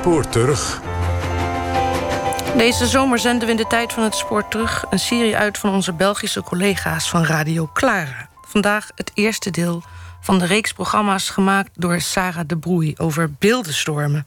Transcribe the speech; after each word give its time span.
spoor 0.00 0.28
terug. 0.28 0.80
Deze 2.56 2.86
zomer 2.86 3.18
zenden 3.18 3.46
we 3.46 3.50
in 3.50 3.56
de 3.56 3.66
tijd 3.66 3.92
van 3.92 4.02
het 4.02 4.14
spoor 4.14 4.48
terug 4.48 4.84
een 4.90 4.98
serie 4.98 5.36
uit 5.36 5.58
van 5.58 5.74
onze 5.74 5.92
Belgische 5.92 6.42
collega's 6.42 7.08
van 7.08 7.24
Radio 7.24 7.70
Clara. 7.72 8.28
Vandaag 8.46 8.88
het 8.94 9.10
eerste 9.14 9.50
deel 9.50 9.82
van 10.20 10.38
de 10.38 10.46
reeks 10.46 10.72
programma's 10.72 11.30
gemaakt 11.30 11.70
door 11.74 12.00
Sarah 12.00 12.44
de 12.46 12.56
Broei 12.56 12.94
over 12.96 13.32
beeldenstormen. 13.38 14.26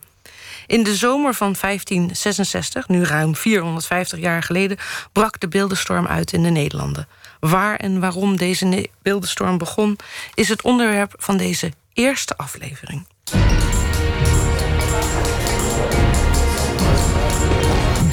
In 0.67 0.83
de 0.83 0.95
zomer 0.95 1.33
van 1.33 1.55
1566, 1.61 2.87
nu 2.87 3.03
ruim 3.03 3.35
450 3.35 4.19
jaar 4.19 4.43
geleden, 4.43 4.77
brak 5.11 5.39
de 5.39 5.47
beeldenstorm 5.47 6.07
uit 6.07 6.33
in 6.33 6.43
de 6.43 6.49
Nederlanden. 6.49 7.07
Waar 7.39 7.75
en 7.75 7.99
waarom 7.99 8.37
deze 8.37 8.89
beeldenstorm 9.01 9.57
begon, 9.57 9.97
is 10.33 10.49
het 10.49 10.61
onderwerp 10.61 11.13
van 11.17 11.37
deze 11.37 11.71
eerste 11.93 12.37
aflevering. 12.37 13.05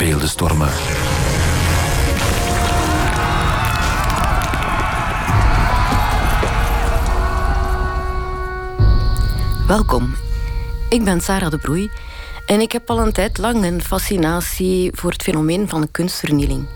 Beeldenstormen. 0.01 0.69
Welkom. 9.67 10.15
Ik 10.89 11.03
ben 11.03 11.21
Sarah 11.21 11.51
de 11.51 11.57
Broei 11.57 11.91
en 12.45 12.61
ik 12.61 12.71
heb 12.71 12.89
al 12.89 12.99
een 12.99 13.11
tijd 13.11 13.37
lang 13.37 13.63
een 13.63 13.81
fascinatie 13.81 14.91
voor 14.93 15.11
het 15.11 15.23
fenomeen 15.23 15.69
van 15.69 15.91
kunstvernieling. 15.91 16.67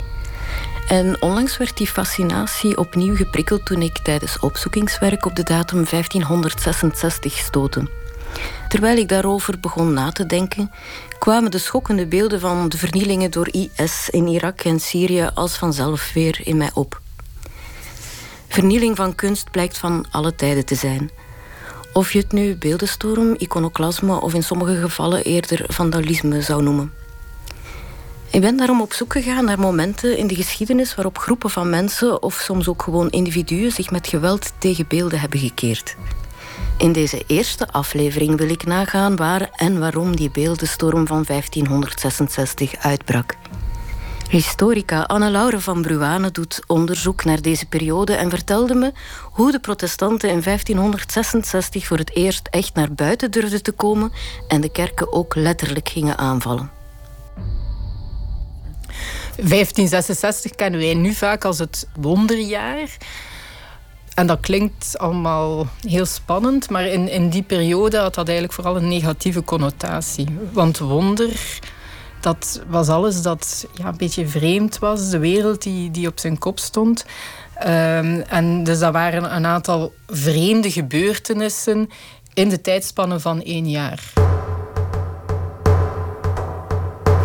En 0.87 1.21
onlangs 1.21 1.57
werd 1.57 1.77
die 1.77 1.87
fascinatie 1.87 2.77
opnieuw 2.77 3.15
geprikkeld 3.15 3.65
toen 3.65 3.81
ik 3.81 3.97
tijdens 3.97 4.39
opzoekingswerk 4.39 5.25
op 5.25 5.35
de 5.35 5.43
datum 5.43 5.85
1566 5.89 7.37
stootte. 7.37 8.04
Terwijl 8.67 8.97
ik 8.97 9.09
daarover 9.09 9.59
begon 9.59 9.93
na 9.93 10.11
te 10.11 10.25
denken, 10.25 10.71
kwamen 11.19 11.51
de 11.51 11.57
schokkende 11.57 12.05
beelden 12.05 12.39
van 12.39 12.69
de 12.69 12.77
vernielingen 12.77 13.31
door 13.31 13.47
IS 13.51 14.09
in 14.09 14.27
Irak 14.27 14.61
en 14.61 14.79
Syrië 14.79 15.29
als 15.33 15.55
vanzelf 15.55 16.13
weer 16.13 16.41
in 16.43 16.57
mij 16.57 16.71
op. 16.73 17.01
Vernieling 18.47 18.95
van 18.95 19.15
kunst 19.15 19.51
blijkt 19.51 19.77
van 19.77 20.05
alle 20.11 20.35
tijden 20.35 20.65
te 20.65 20.75
zijn. 20.75 21.09
Of 21.93 22.13
je 22.13 22.19
het 22.19 22.31
nu 22.31 22.55
beeldenstorm, 22.55 23.35
iconoclasme 23.37 24.21
of 24.21 24.33
in 24.33 24.43
sommige 24.43 24.75
gevallen 24.75 25.23
eerder 25.23 25.65
vandalisme 25.67 26.41
zou 26.41 26.63
noemen. 26.63 26.93
Ik 28.31 28.41
ben 28.41 28.57
daarom 28.57 28.81
op 28.81 28.93
zoek 28.93 29.11
gegaan 29.11 29.45
naar 29.45 29.59
momenten 29.59 30.17
in 30.17 30.27
de 30.27 30.35
geschiedenis 30.35 30.95
waarop 30.95 31.17
groepen 31.17 31.49
van 31.49 31.69
mensen 31.69 32.23
of 32.23 32.33
soms 32.33 32.67
ook 32.67 32.81
gewoon 32.81 33.09
individuen 33.09 33.71
zich 33.71 33.91
met 33.91 34.07
geweld 34.07 34.51
tegen 34.57 34.85
beelden 34.87 35.19
hebben 35.19 35.39
gekeerd. 35.39 35.95
In 36.77 36.91
deze 36.91 37.23
eerste 37.27 37.67
aflevering 37.67 38.37
wil 38.37 38.49
ik 38.49 38.65
nagaan 38.65 39.15
waar 39.15 39.49
en 39.55 39.79
waarom 39.79 40.15
die 40.15 40.29
beeldenstorm 40.29 41.07
van 41.07 41.23
1566 41.27 42.75
uitbrak. 42.75 43.35
Historica 44.29 45.01
Anne-Laure 45.01 45.59
van 45.59 45.81
Bruane 45.81 46.31
doet 46.31 46.61
onderzoek 46.67 47.23
naar 47.23 47.41
deze 47.41 47.65
periode 47.65 48.13
en 48.13 48.29
vertelde 48.29 48.75
me 48.75 48.91
hoe 49.21 49.51
de 49.51 49.59
protestanten 49.59 50.29
in 50.29 50.41
1566 50.41 51.85
voor 51.85 51.97
het 51.97 52.15
eerst 52.15 52.47
echt 52.51 52.73
naar 52.73 52.93
buiten 52.93 53.31
durfden 53.31 53.63
te 53.63 53.71
komen 53.71 54.11
en 54.47 54.61
de 54.61 54.71
kerken 54.71 55.13
ook 55.13 55.35
letterlijk 55.35 55.89
gingen 55.89 56.17
aanvallen. 56.17 56.71
1566 59.35 60.51
kennen 60.51 60.79
wij 60.79 60.93
nu 60.93 61.13
vaak 61.13 61.45
als 61.45 61.59
het 61.59 61.87
wonderjaar. 61.99 62.97
En 64.15 64.27
dat 64.27 64.39
klinkt 64.39 64.97
allemaal 64.97 65.67
heel 65.87 66.05
spannend, 66.05 66.69
maar 66.69 66.85
in, 66.85 67.09
in 67.09 67.29
die 67.29 67.43
periode 67.43 67.97
had 67.97 68.13
dat 68.13 68.25
eigenlijk 68.25 68.55
vooral 68.55 68.75
een 68.75 68.87
negatieve 68.87 69.43
connotatie. 69.43 70.27
Want 70.51 70.77
wonder, 70.77 71.59
dat 72.19 72.61
was 72.67 72.89
alles 72.89 73.21
dat 73.21 73.67
ja, 73.73 73.87
een 73.87 73.97
beetje 73.97 74.27
vreemd 74.27 74.79
was, 74.79 75.09
de 75.09 75.19
wereld 75.19 75.61
die, 75.61 75.91
die 75.91 76.07
op 76.07 76.19
zijn 76.19 76.37
kop 76.37 76.59
stond. 76.59 77.05
Um, 77.59 78.21
en 78.21 78.63
dus 78.63 78.79
dat 78.79 78.93
waren 78.93 79.35
een 79.35 79.45
aantal 79.45 79.93
vreemde 80.07 80.71
gebeurtenissen 80.71 81.89
in 82.33 82.49
de 82.49 82.61
tijdspannen 82.61 83.21
van 83.21 83.41
één 83.41 83.69
jaar. 83.69 84.13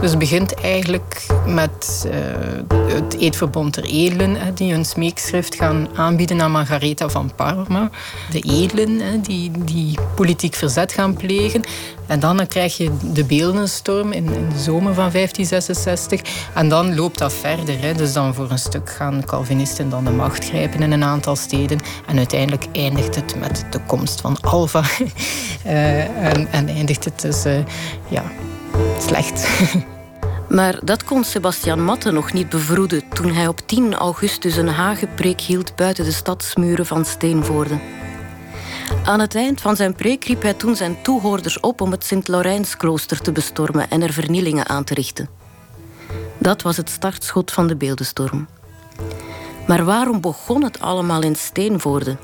Dus 0.00 0.11
het 0.11 0.19
begint 0.19 0.55
eigenlijk 0.55 1.27
met 1.47 2.06
uh, 2.06 2.94
het 2.94 3.16
Eedverbond 3.19 3.75
der 3.75 3.84
Edelen, 3.84 4.34
hè, 4.34 4.53
die 4.53 4.72
hun 4.72 4.84
smeekschrift 4.84 5.55
gaan 5.55 5.88
aanbieden 5.94 6.43
aan 6.43 6.50
Margaretha 6.50 7.09
van 7.09 7.33
Parma. 7.37 7.91
De 8.31 8.41
edelen 8.41 9.00
hè, 9.00 9.21
die, 9.21 9.50
die 9.65 9.99
politiek 10.15 10.55
verzet 10.55 10.93
gaan 10.93 11.16
plegen. 11.16 11.62
En 12.06 12.21
dan, 12.21 12.37
dan 12.37 12.47
krijg 12.47 12.77
je 12.77 12.91
de 13.12 13.25
beeldenstorm 13.25 14.12
in, 14.12 14.25
in, 14.25 14.49
de 14.49 14.59
zomer 14.59 14.94
van 14.94 15.11
1566. 15.11 16.21
En 16.55 16.69
dan 16.69 16.94
loopt 16.94 17.19
dat 17.19 17.32
verder. 17.32 17.81
Hè. 17.81 17.94
Dus 17.94 18.12
dan 18.12 18.34
voor 18.34 18.50
een 18.50 18.59
stuk 18.59 18.91
gaan 18.91 19.25
Calvinisten 19.25 19.91
dan 19.91 20.05
de 20.05 20.11
macht 20.11 20.44
grijpen 20.44 20.82
in 20.82 20.93
een 20.93 21.05
aantal 21.05 21.37
steden. 21.37 21.81
En 22.06 22.17
uiteindelijk 22.17 22.67
eindigt 22.72 23.15
het 23.15 23.34
met 23.38 23.65
de 23.71 23.81
komst 23.87 24.21
van 24.21 24.41
Alva. 24.41 24.82
uh, 25.67 26.05
en, 26.32 26.53
en, 26.53 26.69
eindigt 26.69 27.05
het 27.05 27.21
dus 27.21 27.44
ja, 28.09 28.22
slecht. 28.98 29.48
Maar 30.50 30.78
dat 30.84 31.04
kon 31.04 31.25
Sebastian 31.25 31.84
Matte 31.84 32.10
nog 32.10 32.32
niet 32.32 32.48
bevroeden 32.48 33.08
toen 33.08 33.32
hij 33.32 33.47
op 33.47 33.60
10 33.66 33.94
augustus 33.94 34.56
een 34.56 34.69
hagepreek 34.69 35.41
hield 35.41 35.76
buiten 35.76 36.04
de 36.04 36.12
stadsmuren 36.12 36.86
van 36.86 37.04
Steenvoorde. 37.04 37.78
Aan 39.04 39.20
het 39.20 39.34
eind 39.34 39.60
van 39.60 39.76
zijn 39.76 39.94
preek 39.94 40.25
riep 40.25 40.42
hij 40.42 40.54
toen 40.54 40.76
zijn 40.76 41.03
toehoorders 41.03 41.60
op 41.60 41.81
om 41.81 41.91
het 41.91 42.04
Sint-Laurijnsklooster 42.04 43.20
te 43.20 43.32
bestormen 43.32 43.91
en 43.91 44.03
er 44.03 44.12
vernielingen 44.12 44.69
aan 44.69 44.84
te 44.84 44.94
richten. 44.94 45.28
Dat 46.38 46.62
was 46.62 46.76
het 46.76 46.91
startschot 46.91 47.52
van 47.52 47.66
de 47.66 47.76
beeldenstorm. 47.76 48.48
Maar 49.66 49.84
waarom 49.84 50.20
begon 50.20 50.64
het 50.64 50.81
allemaal 50.81 51.22
in 51.22 51.37
Steenvoorde? 51.37 52.16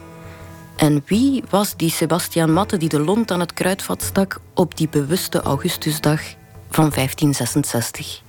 En 0.77 1.03
wie 1.07 1.43
was 1.51 1.77
die 1.77 1.91
Sebastian 1.91 2.53
Matte 2.53 2.77
die 2.77 2.89
de 2.89 3.01
lont 3.01 3.31
aan 3.31 3.41
het 3.41 3.53
kruidvat 3.53 4.03
stak 4.03 4.41
op 4.55 4.77
die 4.77 4.89
bewuste 4.89 5.41
Augustusdag 5.41 6.21
van 6.71 6.91
1566. 6.91 8.23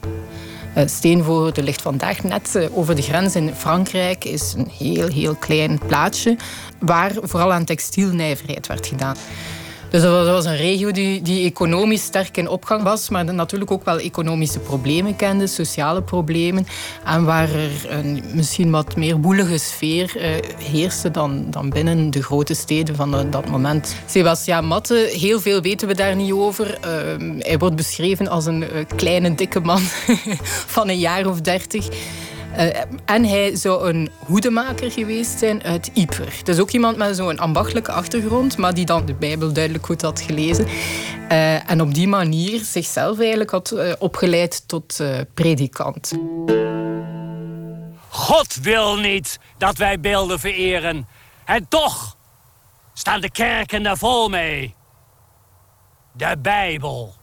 Uh, 0.78 0.84
Steenvoorde 0.85 1.63
ligt 1.63 1.81
vandaag 1.81 2.24
net 2.24 2.56
uh, 2.56 2.78
over 2.78 2.96
de 2.96 3.02
grens 3.02 3.35
in 3.35 3.53
Frankrijk. 3.56 4.24
is 4.24 4.53
een 4.58 4.69
heel, 4.78 5.08
heel 5.08 5.35
klein 5.35 5.80
plaatsje 5.88 6.38
waar 6.80 7.12
vooral 7.22 7.53
aan 7.53 7.66
textielnijverheid 7.66 8.68
werd 8.68 8.88
gedaan. 8.88 9.16
Dus 9.89 10.01
dat 10.01 10.27
was 10.27 10.45
een 10.45 10.57
regio 10.57 10.91
die, 10.91 11.21
die 11.21 11.45
economisch 11.45 12.03
sterk 12.03 12.37
in 12.37 12.49
opgang 12.49 12.83
was, 12.83 13.09
maar 13.09 13.33
natuurlijk 13.33 13.71
ook 13.71 13.85
wel 13.85 13.99
economische 13.99 14.59
problemen 14.59 15.15
kende, 15.15 15.47
sociale 15.47 16.01
problemen. 16.01 16.67
En 17.05 17.23
waar 17.23 17.49
er 17.49 17.85
een 17.89 18.23
misschien 18.33 18.71
wat 18.71 18.95
meer 18.95 19.17
woelige 19.17 19.57
sfeer 19.57 20.13
uh, 20.15 20.23
heerste 20.57 21.11
dan, 21.11 21.45
dan 21.49 21.69
binnen 21.69 22.09
de 22.09 22.23
grote 22.23 22.53
steden 22.53 22.95
van 22.95 23.31
dat 23.31 23.49
moment. 23.49 23.95
Sebastian 24.05 24.65
Matte, 24.65 25.09
heel 25.11 25.39
veel 25.39 25.61
weten 25.61 25.87
we 25.87 25.93
daar 25.95 26.15
niet 26.15 26.31
over. 26.31 26.77
Uh, 26.85 27.39
hij 27.39 27.57
wordt 27.57 27.75
beschreven 27.75 28.27
als 28.27 28.45
een 28.45 28.61
uh, 28.61 28.69
kleine, 28.95 29.35
dikke 29.35 29.59
man 29.59 29.79
van 30.75 30.89
een 30.89 30.99
jaar 30.99 31.25
of 31.25 31.41
dertig. 31.41 31.87
Uh, 32.57 32.78
en 33.06 33.25
hij 33.25 33.56
zou 33.56 33.90
een 33.90 34.12
hoedemaker 34.25 34.91
geweest 34.91 35.40
zijn 35.40 35.63
uit 35.63 35.90
Yper. 35.94 36.34
Dus 36.44 36.59
ook 36.59 36.72
iemand 36.72 36.97
met 36.97 37.16
zo'n 37.16 37.40
ambachtelijke 37.40 37.91
achtergrond, 37.91 38.57
maar 38.57 38.73
die 38.73 38.85
dan 38.85 39.06
de 39.06 39.13
Bijbel 39.13 39.53
duidelijk 39.53 39.85
goed 39.85 40.01
had 40.01 40.22
gelezen. 40.22 40.66
Uh, 40.66 41.69
en 41.69 41.81
op 41.81 41.94
die 41.94 42.07
manier 42.07 42.59
zichzelf 42.59 43.19
eigenlijk 43.19 43.50
had 43.50 43.72
uh, 43.72 43.94
opgeleid 44.00 44.67
tot 44.67 45.03
predikant. 45.34 46.13
God 48.09 48.56
wil 48.62 48.96
niet 48.96 49.40
dat 49.57 49.78
wij 49.78 50.00
beelden 50.00 50.40
vereren. 50.40 51.07
En 51.46 51.67
toch 51.67 52.17
staan 52.94 53.22
de 53.22 53.31
kerken 53.31 53.85
er 53.85 53.97
vol 53.97 54.29
mee. 54.29 54.76
De 56.11 56.35
Bijbel. 56.41 57.14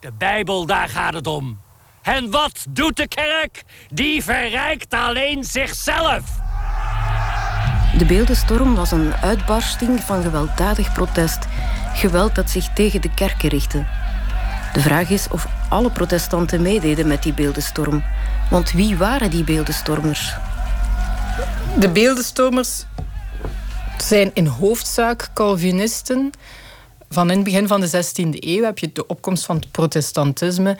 De 0.00 0.12
Bijbel, 0.18 0.66
daar 0.66 0.88
gaat 0.88 1.14
het 1.14 1.26
om. 1.26 1.60
En 2.02 2.30
wat 2.30 2.66
doet 2.68 2.96
de 2.96 3.08
kerk? 3.08 3.64
Die 3.90 4.22
verrijkt 4.22 4.94
alleen 4.94 5.44
zichzelf. 5.44 6.20
De 7.98 8.04
beeldenstorm 8.04 8.74
was 8.74 8.90
een 8.90 9.14
uitbarsting 9.14 10.00
van 10.00 10.22
gewelddadig 10.22 10.92
protest. 10.92 11.38
Geweld 11.94 12.34
dat 12.34 12.50
zich 12.50 12.72
tegen 12.74 13.00
de 13.00 13.14
kerken 13.14 13.48
richtte. 13.48 13.86
De 14.72 14.80
vraag 14.80 15.10
is 15.10 15.28
of 15.30 15.46
alle 15.68 15.90
protestanten 15.90 16.62
meededen 16.62 17.06
met 17.06 17.22
die 17.22 17.32
beeldenstorm. 17.32 18.04
Want 18.50 18.72
wie 18.72 18.96
waren 18.96 19.30
die 19.30 19.44
beeldenstormers? 19.44 20.34
De 21.78 21.88
beeldenstormers 21.88 22.84
zijn 23.96 24.30
in 24.34 24.46
hoofdzaak 24.46 25.30
Calvinisten. 25.34 26.30
Van 27.10 27.30
in 27.30 27.36
het 27.36 27.44
begin 27.44 27.66
van 27.66 27.80
de 27.80 27.88
16e 27.88 28.38
eeuw 28.38 28.64
heb 28.64 28.78
je 28.78 28.92
de 28.92 29.06
opkomst 29.06 29.44
van 29.44 29.56
het 29.56 29.70
protestantisme 29.70 30.76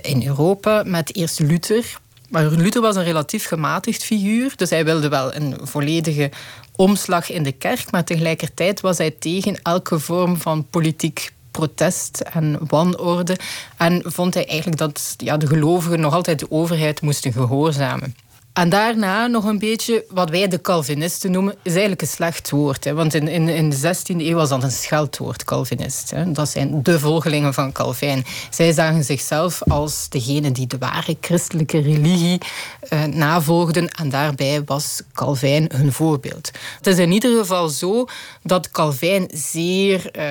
in 0.00 0.26
Europa 0.26 0.82
met 0.86 1.16
eerst 1.16 1.40
Luther. 1.40 1.98
Maar 2.28 2.44
Luther 2.44 2.80
was 2.80 2.96
een 2.96 3.04
relatief 3.04 3.46
gematigd 3.46 4.04
figuur, 4.04 4.52
dus 4.56 4.70
hij 4.70 4.84
wilde 4.84 5.08
wel 5.08 5.34
een 5.34 5.56
volledige 5.62 6.30
omslag 6.76 7.30
in 7.30 7.42
de 7.42 7.52
kerk, 7.52 7.90
maar 7.90 8.04
tegelijkertijd 8.04 8.80
was 8.80 8.98
hij 8.98 9.10
tegen 9.10 9.62
elke 9.62 9.98
vorm 9.98 10.36
van 10.36 10.66
politiek 10.70 11.32
protest 11.50 12.20
en 12.20 12.58
wanorde. 12.66 13.36
En 13.76 14.02
vond 14.04 14.34
hij 14.34 14.46
eigenlijk 14.46 14.78
dat 14.78 15.14
ja, 15.16 15.36
de 15.36 15.46
gelovigen 15.46 16.00
nog 16.00 16.14
altijd 16.14 16.38
de 16.38 16.50
overheid 16.50 17.00
moesten 17.00 17.32
gehoorzamen. 17.32 18.14
En 18.52 18.68
daarna 18.68 19.26
nog 19.26 19.44
een 19.44 19.58
beetje 19.58 20.04
wat 20.08 20.30
wij 20.30 20.48
de 20.48 20.60
Calvinisten 20.60 21.30
noemen, 21.30 21.54
is 21.62 21.70
eigenlijk 21.70 22.02
een 22.02 22.08
slecht 22.08 22.50
woord. 22.50 22.84
Hè. 22.84 22.94
Want 22.94 23.14
in, 23.14 23.28
in, 23.28 23.48
in 23.48 23.70
de 23.70 23.76
16e 23.76 24.16
eeuw 24.16 24.34
was 24.34 24.48
dat 24.48 24.62
een 24.62 24.70
scheldwoord, 24.70 25.44
Calvinist. 25.44 26.10
Hè. 26.10 26.32
Dat 26.32 26.48
zijn 26.48 26.82
de 26.82 26.98
volgelingen 26.98 27.54
van 27.54 27.72
Calvijn. 27.72 28.24
Zij 28.50 28.72
zagen 28.72 29.04
zichzelf 29.04 29.62
als 29.62 30.08
degene 30.08 30.52
die 30.52 30.66
de 30.66 30.78
ware 30.78 31.16
christelijke 31.20 31.78
religie 31.78 32.38
eh, 32.80 33.04
navolgden. 33.04 33.88
En 33.88 34.08
daarbij 34.08 34.62
was 34.64 35.02
Calvijn 35.12 35.70
hun 35.74 35.92
voorbeeld. 35.92 36.50
Het 36.76 36.86
is 36.86 36.98
in 36.98 37.12
ieder 37.12 37.38
geval 37.38 37.68
zo 37.68 38.06
dat 38.42 38.70
Calvijn 38.70 39.28
zeer 39.34 40.10
uh, 40.18 40.24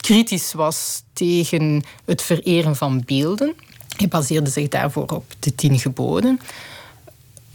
kritisch 0.00 0.52
was 0.52 1.02
tegen 1.12 1.82
het 2.04 2.22
vereren 2.22 2.76
van 2.76 3.02
beelden. 3.06 3.54
Hij 3.96 4.08
baseerde 4.08 4.50
zich 4.50 4.68
daarvoor 4.68 5.06
op 5.06 5.24
de 5.38 5.54
tien 5.54 5.78
geboden. 5.78 6.40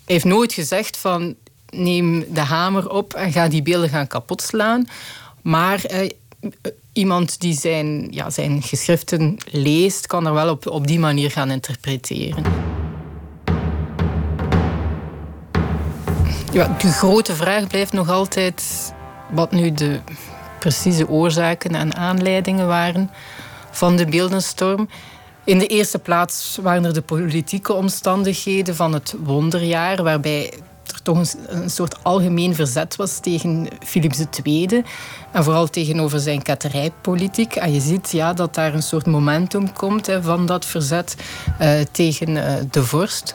Heeft 0.05 0.25
nooit 0.25 0.53
gezegd 0.53 0.97
van 0.97 1.35
neem 1.69 2.25
de 2.33 2.39
hamer 2.39 2.89
op 2.89 3.13
en 3.13 3.31
ga 3.31 3.47
die 3.47 3.61
beelden 3.61 3.89
gaan 3.89 4.07
kapot 4.07 4.41
slaan. 4.41 4.87
Maar 5.41 5.83
eh, 5.83 6.09
iemand 6.93 7.39
die 7.39 7.53
zijn, 7.53 8.07
ja, 8.11 8.29
zijn 8.29 8.61
geschriften 8.61 9.37
leest, 9.51 10.07
kan 10.07 10.27
er 10.27 10.33
wel 10.33 10.49
op, 10.49 10.67
op 10.67 10.87
die 10.87 10.99
manier 10.99 11.31
gaan 11.31 11.51
interpreteren. 11.51 12.43
Ja, 16.51 16.75
de 16.81 16.91
grote 16.91 17.35
vraag 17.35 17.67
blijft 17.67 17.93
nog 17.93 18.09
altijd 18.09 18.93
wat 19.31 19.51
nu 19.51 19.71
de 19.71 19.99
precieze 20.59 21.09
oorzaken 21.09 21.75
en 21.75 21.95
aanleidingen 21.95 22.67
waren 22.67 23.11
van 23.71 23.95
de 23.95 24.05
beeldenstorm. 24.05 24.89
In 25.45 25.59
de 25.59 25.67
eerste 25.67 25.99
plaats 25.99 26.57
waren 26.61 26.85
er 26.85 26.93
de 26.93 27.01
politieke 27.01 27.73
omstandigheden 27.73 28.75
van 28.75 28.93
het 28.93 29.15
wonderjaar, 29.23 30.03
waarbij 30.03 30.53
er 30.85 31.01
toch 31.01 31.17
een, 31.47 31.69
soort 31.69 32.03
algemeen 32.03 32.55
verzet 32.55 32.95
was 32.95 33.19
tegen 33.19 33.67
Philips 33.79 34.25
II. 34.43 34.83
En 35.31 35.43
vooral 35.43 35.67
tegenover 35.67 36.19
zijn 36.19 36.41
ketterijpolitiek. 36.41 37.55
En 37.55 37.73
je 37.73 37.81
ziet 37.81 38.11
ja, 38.11 38.33
dat 38.33 38.55
daar 38.55 38.73
een 38.73 38.83
soort 38.83 39.05
momentum 39.05 39.73
komt 39.73 40.05
hè, 40.05 40.21
van 40.21 40.45
dat 40.45 40.65
verzet 40.65 41.15
uh, 41.61 41.79
tegen 41.91 42.29
uh, 42.29 42.53
de 42.71 42.83
vorst. 42.83 43.33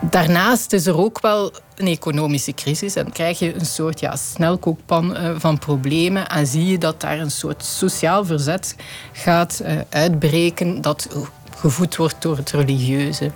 Daarnaast 0.00 0.72
is 0.72 0.86
er 0.86 0.96
ook 0.96 1.20
wel 1.20 1.52
een 1.82 1.88
economische 1.88 2.54
crisis. 2.54 2.96
En 2.96 3.12
krijg 3.12 3.38
je 3.38 3.54
een 3.54 3.66
soort 3.66 4.00
ja, 4.00 4.16
snelkookpan 4.16 5.16
uh, 5.16 5.30
van 5.36 5.58
problemen. 5.58 6.28
En 6.28 6.46
zie 6.46 6.66
je 6.66 6.78
dat 6.78 7.00
daar 7.00 7.18
een 7.18 7.30
soort 7.30 7.64
sociaal 7.64 8.24
verzet 8.24 8.76
gaat 9.12 9.62
uh, 9.62 9.72
uitbreken 9.88 10.80
dat 10.80 11.08
gevoed 11.56 11.96
wordt 11.96 12.22
door 12.22 12.36
het 12.36 12.50
religieuze. 12.50 13.30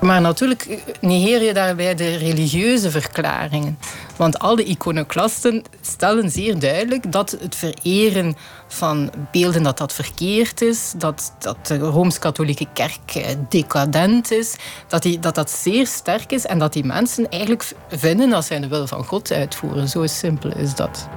Maar 0.00 0.20
natuurlijk 0.20 0.82
negeer 1.00 1.42
je 1.42 1.54
daarbij 1.54 1.94
de 1.94 2.16
religieuze 2.16 2.90
verklaringen. 2.90 3.78
Want 4.20 4.38
al 4.38 4.56
de 4.56 4.64
iconoclasten 4.64 5.62
stellen 5.80 6.30
zeer 6.30 6.58
duidelijk 6.58 7.12
dat 7.12 7.36
het 7.40 7.54
vereren 7.56 8.36
van 8.68 9.10
beelden 9.32 9.62
dat 9.62 9.78
dat 9.78 9.92
verkeerd 9.92 10.60
is, 10.62 10.92
dat, 10.96 11.32
dat 11.38 11.66
de 11.66 11.78
Rooms-Katholieke 11.78 12.66
Kerk 12.72 13.14
eh, 13.14 13.34
decadent 13.48 14.30
is, 14.30 14.56
dat, 14.88 15.02
die, 15.02 15.18
dat 15.18 15.34
dat 15.34 15.50
zeer 15.50 15.86
sterk 15.86 16.32
is 16.32 16.46
en 16.46 16.58
dat 16.58 16.72
die 16.72 16.84
mensen 16.84 17.28
eigenlijk 17.28 17.72
vinden 17.88 18.30
dat 18.30 18.44
zij 18.44 18.60
de 18.60 18.68
wil 18.68 18.86
van 18.86 19.04
God 19.04 19.32
uitvoeren. 19.32 19.88
Zo 19.88 20.06
simpel 20.06 20.56
is 20.56 20.74
dat. 20.74 21.08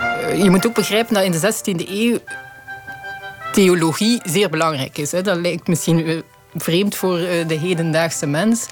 Eh, 0.00 0.42
je 0.42 0.50
moet 0.50 0.66
ook 0.66 0.74
begrijpen 0.74 1.14
dat 1.14 1.24
in 1.24 1.32
de 1.32 1.52
16e 1.54 1.88
eeuw 1.88 2.18
theologie 3.52 4.20
zeer 4.22 4.50
belangrijk 4.50 4.98
is. 4.98 5.10
Dat 5.10 5.36
lijkt 5.36 5.68
misschien 5.68 6.06
eh, 6.06 6.18
vreemd 6.54 6.94
voor 6.94 7.16
de 7.46 7.58
hedendaagse 7.60 8.26
mens 8.26 8.66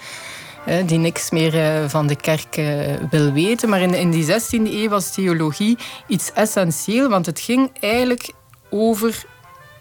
die 0.64 0.98
niks 0.98 1.30
meer 1.30 1.54
eh, 1.58 1.88
van 1.88 2.06
de 2.06 2.16
kerk 2.16 2.56
eh, 2.56 2.94
wil 3.10 3.32
weten. 3.32 3.68
Maar 3.68 3.80
in, 3.80 3.94
in 3.94 4.10
die 4.10 4.26
16e 4.26 4.72
eeuw 4.72 4.88
was 4.88 5.14
theologie 5.14 5.78
iets 6.06 6.32
essentieel, 6.32 7.08
want 7.08 7.26
het 7.26 7.40
ging 7.40 7.70
eigenlijk 7.80 8.32
over 8.70 9.24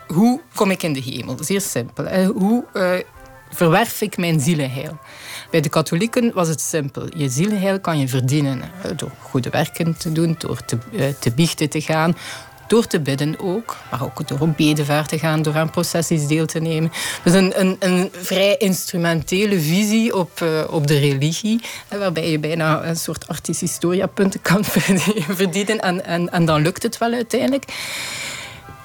hoe 0.08 0.42
kom 0.56 0.72
ik 0.72 0.84
in 0.84 0.94
de 0.94 1.02
hemel. 1.02 1.38
Zeer 1.40 1.62
simpel. 1.62 2.26
Hoe 2.26 2.66
uh, 2.74 2.92
verwerf 3.50 4.02
ik 4.02 4.18
mijn 4.18 4.40
zielenheil? 4.40 4.98
Bij 5.52 5.62
de 5.62 5.70
katholieken 5.70 6.34
was 6.34 6.48
het 6.48 6.62
simpel. 6.62 7.08
Je 7.16 7.30
zielenheil 7.30 7.80
kan 7.80 8.00
je 8.00 8.08
verdienen 8.08 8.62
door 8.96 9.12
goede 9.20 9.50
werken 9.50 9.98
te 9.98 10.12
doen, 10.12 10.36
door 10.38 10.66
te, 10.66 10.78
te 11.20 11.32
biechten 11.34 11.70
te 11.70 11.82
gaan, 11.82 12.16
door 12.72 12.88
te 12.88 13.00
bidden 13.00 13.40
ook, 13.40 13.78
maar 13.92 14.04
ook 14.04 14.28
door 14.28 14.40
op 14.40 14.58
bedevaart 14.58 15.10
te 15.10 15.20
gaan, 15.20 15.42
door 15.42 15.56
aan 15.56 15.70
processies 15.70 16.28
deel 16.28 16.46
te 16.46 16.60
nemen. 16.60 16.92
Dus 17.24 17.34
een, 17.34 17.60
een, 17.60 17.76
een 17.80 18.10
vrij 18.12 18.58
instrumentele 18.58 19.60
visie 19.60 20.16
op, 20.16 20.40
uh, 20.44 20.64
op 20.70 20.88
de 20.88 20.98
religie, 20.98 21.62
waarbij 21.88 22.32
je 22.32 22.40
bijna 22.40 22.84
een 22.84 22.96
soort 22.96 23.28
artistisch 23.28 23.70
historiapunten 23.70 24.42
kan 24.42 24.64
verdienen 25.42 25.80
en, 25.80 26.06
en, 26.06 26.32
en 26.32 26.46
dan 26.46 26.62
lukt 26.62 26.84
het 26.84 26.98
wel 26.98 27.14
uiteindelijk. 27.14 27.64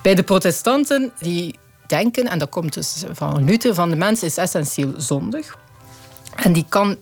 Bij 0.02 0.14
de 0.14 0.22
protestanten, 0.22 1.12
die 1.18 1.58
denken, 1.86 2.28
en 2.28 2.38
dat 2.38 2.48
komt 2.48 2.74
dus 2.74 3.04
van 3.12 3.44
Luther, 3.44 3.74
van 3.74 3.90
de 3.90 3.96
mens 3.96 4.22
is 4.22 4.36
essentieel 4.36 4.92
zondig. 4.96 5.56
En 6.36 6.52
die 6.52 6.66
kan 6.68 6.96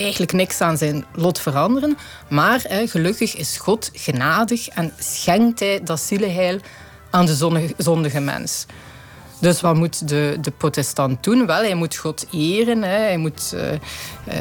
eigenlijk 0.00 0.32
niks 0.32 0.60
aan 0.60 0.76
zijn 0.76 1.04
lot 1.14 1.40
veranderen. 1.40 1.96
Maar 2.28 2.60
gelukkig 2.84 3.36
is 3.36 3.56
God 3.56 3.90
genadig 3.92 4.68
en 4.68 4.92
schenkt 4.98 5.60
hij 5.60 5.80
dat 5.84 6.00
zielenheil 6.00 6.58
aan 7.10 7.26
de 7.26 7.64
zondige 7.76 8.20
mens. 8.20 8.66
Dus 9.40 9.60
wat 9.60 9.74
moet 9.74 10.08
de, 10.08 10.36
de 10.40 10.50
protestant 10.50 11.24
doen? 11.24 11.46
Wel, 11.46 11.60
hij 11.60 11.74
moet 11.74 11.96
God 11.96 12.26
eren, 12.32 12.82
hè. 12.82 12.96
hij 12.96 13.16
moet 13.16 13.52
uh, 13.54 13.60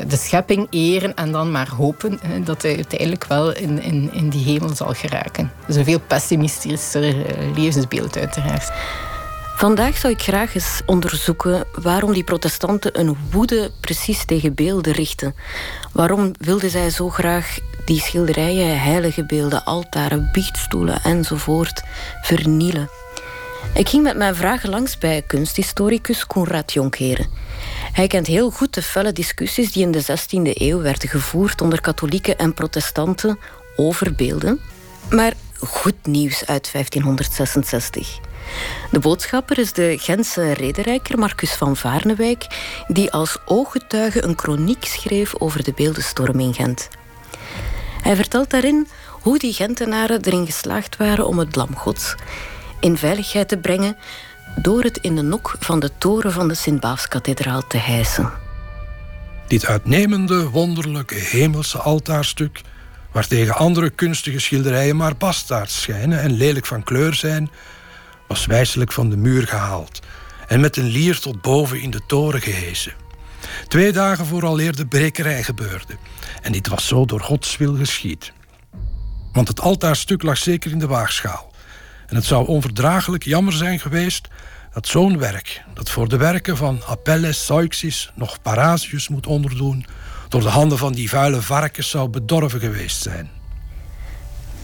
de 0.07 0.17
schepping 0.17 0.67
eren 0.69 1.15
en 1.15 1.31
dan 1.31 1.51
maar 1.51 1.69
hopen 1.69 2.19
hè, 2.21 2.43
dat 2.43 2.61
hij 2.61 2.75
uiteindelijk 2.75 3.25
wel 3.25 3.55
in, 3.55 3.81
in, 3.81 4.09
in 4.13 4.29
die 4.29 4.43
hemel 4.43 4.75
zal 4.75 4.93
geraken. 4.93 5.51
Is 5.67 5.75
een 5.75 5.85
veel 5.85 5.99
pessimistischer 6.07 7.03
uh, 7.03 7.55
levensbeeld 7.55 8.17
uiteraard. 8.17 8.71
Vandaag 9.59 9.97
zou 9.97 10.13
ik 10.13 10.21
graag 10.21 10.55
eens 10.55 10.81
onderzoeken 10.85 11.65
waarom 11.71 12.13
die 12.13 12.23
protestanten 12.23 12.99
een 12.99 13.17
woede 13.31 13.71
precies 13.79 14.25
tegen 14.25 14.53
beelden 14.53 14.93
richten. 14.93 15.35
Waarom 15.91 16.31
wilden 16.37 16.69
zij 16.69 16.89
zo 16.89 17.09
graag 17.09 17.57
die 17.85 17.99
schilderijen, 17.99 18.81
heilige 18.81 19.25
beelden, 19.25 19.65
altaren, 19.65 20.29
biechtstoelen 20.31 21.03
enzovoort 21.03 21.83
vernielen? 22.21 22.89
Ik 23.73 23.89
ging 23.89 24.03
met 24.03 24.17
mijn 24.17 24.35
vragen 24.35 24.69
langs 24.69 24.97
bij 24.97 25.21
kunsthistoricus 25.27 26.27
Konrad 26.27 26.73
Jonkheren. 26.73 27.27
Hij 27.93 28.07
kent 28.07 28.27
heel 28.27 28.51
goed 28.51 28.73
de 28.73 28.81
felle 28.81 29.11
discussies 29.11 29.71
die 29.71 29.83
in 29.83 29.91
de 29.91 30.03
16e 30.03 30.53
eeuw 30.53 30.81
werden 30.81 31.09
gevoerd 31.09 31.61
onder 31.61 31.81
katholieken 31.81 32.37
en 32.37 32.53
protestanten 32.53 33.39
over 33.75 34.13
beelden. 34.15 34.59
Maar 35.09 35.33
goed 35.57 36.05
nieuws 36.05 36.45
uit 36.45 36.69
1566. 36.71 38.28
De 38.91 38.99
boodschapper 38.99 39.57
is 39.57 39.73
de 39.73 39.97
Gentse 40.01 40.53
rederijker 40.53 41.19
Marcus 41.19 41.51
van 41.51 41.77
Vaarnewijk, 41.77 42.47
die 42.87 43.11
als 43.11 43.37
ooggetuige 43.45 44.23
een 44.23 44.35
kroniek 44.35 44.85
schreef 44.85 45.35
over 45.35 45.63
de 45.63 45.73
beeldenstorm 45.75 46.39
in 46.39 46.53
Gent. 46.53 46.87
Hij 48.01 48.15
vertelt 48.15 48.49
daarin 48.49 48.87
hoe 49.09 49.39
die 49.39 49.53
Gentenaren 49.53 50.21
erin 50.21 50.45
geslaagd 50.45 50.97
waren 50.97 51.27
om 51.27 51.39
het 51.39 51.55
lam 51.55 51.75
gods 51.75 52.15
in 52.79 52.97
veiligheid 52.97 53.47
te 53.47 53.57
brengen 53.57 53.97
door 54.55 54.83
het 54.83 54.97
in 54.97 55.15
de 55.15 55.21
nok 55.21 55.55
van 55.59 55.79
de 55.79 55.91
toren 55.97 56.31
van 56.31 56.47
de 56.47 56.53
Sint-Baafskathedraal 56.53 57.67
te 57.67 57.77
hijsen. 57.77 58.31
Dit 59.47 59.65
uitnemende, 59.65 60.49
wonderlijke 60.49 61.15
hemelse 61.15 61.77
altaarstuk, 61.77 62.61
waartegen 63.11 63.55
andere 63.55 63.89
kunstige 63.89 64.39
schilderijen 64.39 64.95
maar 64.95 65.15
bastaards 65.17 65.81
schijnen 65.81 66.21
en 66.21 66.31
lelijk 66.31 66.65
van 66.65 66.83
kleur 66.83 67.13
zijn, 67.13 67.51
was 68.29 68.45
wijselijk 68.45 68.91
van 68.91 69.09
de 69.09 69.17
muur 69.17 69.47
gehaald 69.47 69.99
en 70.47 70.59
met 70.59 70.77
een 70.77 70.87
lier 70.87 71.19
tot 71.19 71.41
boven 71.41 71.81
in 71.81 71.89
de 71.89 72.01
toren 72.07 72.41
gehesen. 72.41 72.93
Twee 73.67 73.91
dagen 73.91 74.25
vooraleer 74.25 74.75
de 74.75 74.87
brekerij 74.87 75.43
gebeurde. 75.43 75.97
En 76.41 76.51
dit 76.51 76.67
was 76.67 76.87
zo 76.87 77.05
door 77.05 77.21
Gods 77.21 77.57
wil 77.57 77.75
geschied. 77.75 78.33
Want 79.31 79.47
het 79.47 79.61
altaarstuk 79.61 80.23
lag 80.23 80.37
zeker 80.37 80.71
in 80.71 80.79
de 80.79 80.87
waagschaal. 80.87 81.53
En 82.07 82.15
het 82.15 82.25
zou 82.25 82.47
onverdraaglijk 82.47 83.23
jammer 83.23 83.53
zijn 83.53 83.79
geweest 83.79 84.27
dat 84.73 84.87
zo'n 84.87 85.17
werk, 85.17 85.63
dat 85.73 85.89
voor 85.89 86.07
de 86.07 86.17
werken 86.17 86.57
van 86.57 86.81
Apelles, 86.87 87.45
Zeuxis 87.45 88.11
nog 88.15 88.41
Parasius 88.41 89.07
moet 89.07 89.27
onderdoen, 89.27 89.85
door 90.27 90.41
de 90.41 90.49
handen 90.49 90.77
van 90.77 90.93
die 90.93 91.09
vuile 91.09 91.41
varkens 91.41 91.89
zou 91.89 92.09
bedorven 92.09 92.59
geweest 92.59 93.01
zijn. 93.01 93.38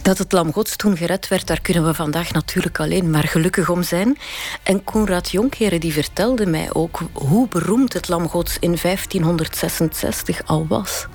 Dat 0.05 0.17
het 0.17 0.31
Lam 0.31 0.53
Gods 0.53 0.75
toen 0.75 0.97
gered 0.97 1.27
werd, 1.27 1.47
daar 1.47 1.61
kunnen 1.61 1.85
we 1.85 1.93
vandaag 1.93 2.31
natuurlijk 2.31 2.79
alleen 2.79 3.09
maar 3.09 3.23
gelukkig 3.23 3.69
om 3.69 3.83
zijn. 3.83 4.17
En 4.63 4.83
Konrad 4.83 5.29
Jonkeren 5.29 5.79
die 5.79 5.93
vertelde 5.93 6.45
mij 6.45 6.73
ook 6.73 6.99
hoe 7.13 7.47
beroemd 7.47 7.93
het 7.93 8.07
Lam 8.07 8.29
Gods 8.29 8.57
in 8.59 8.77
1566 8.81 10.41
al 10.45 10.65
was. 10.67 11.07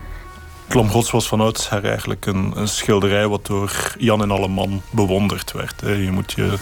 Gods 0.73 1.11
was 1.11 1.29
van 1.29 1.41
oudsher 1.41 1.85
eigenlijk 1.85 2.27
een, 2.27 2.53
een, 2.55 2.69
schilderij 2.69 3.29
wat 3.29 3.47
door 3.47 3.95
Jan 3.99 4.23
en 4.23 4.31
Alleman 4.31 4.83
bewonderd 4.91 5.53
werd. 5.53 5.81
Je 5.81 6.11
moet 6.11 6.33
je 6.33 6.55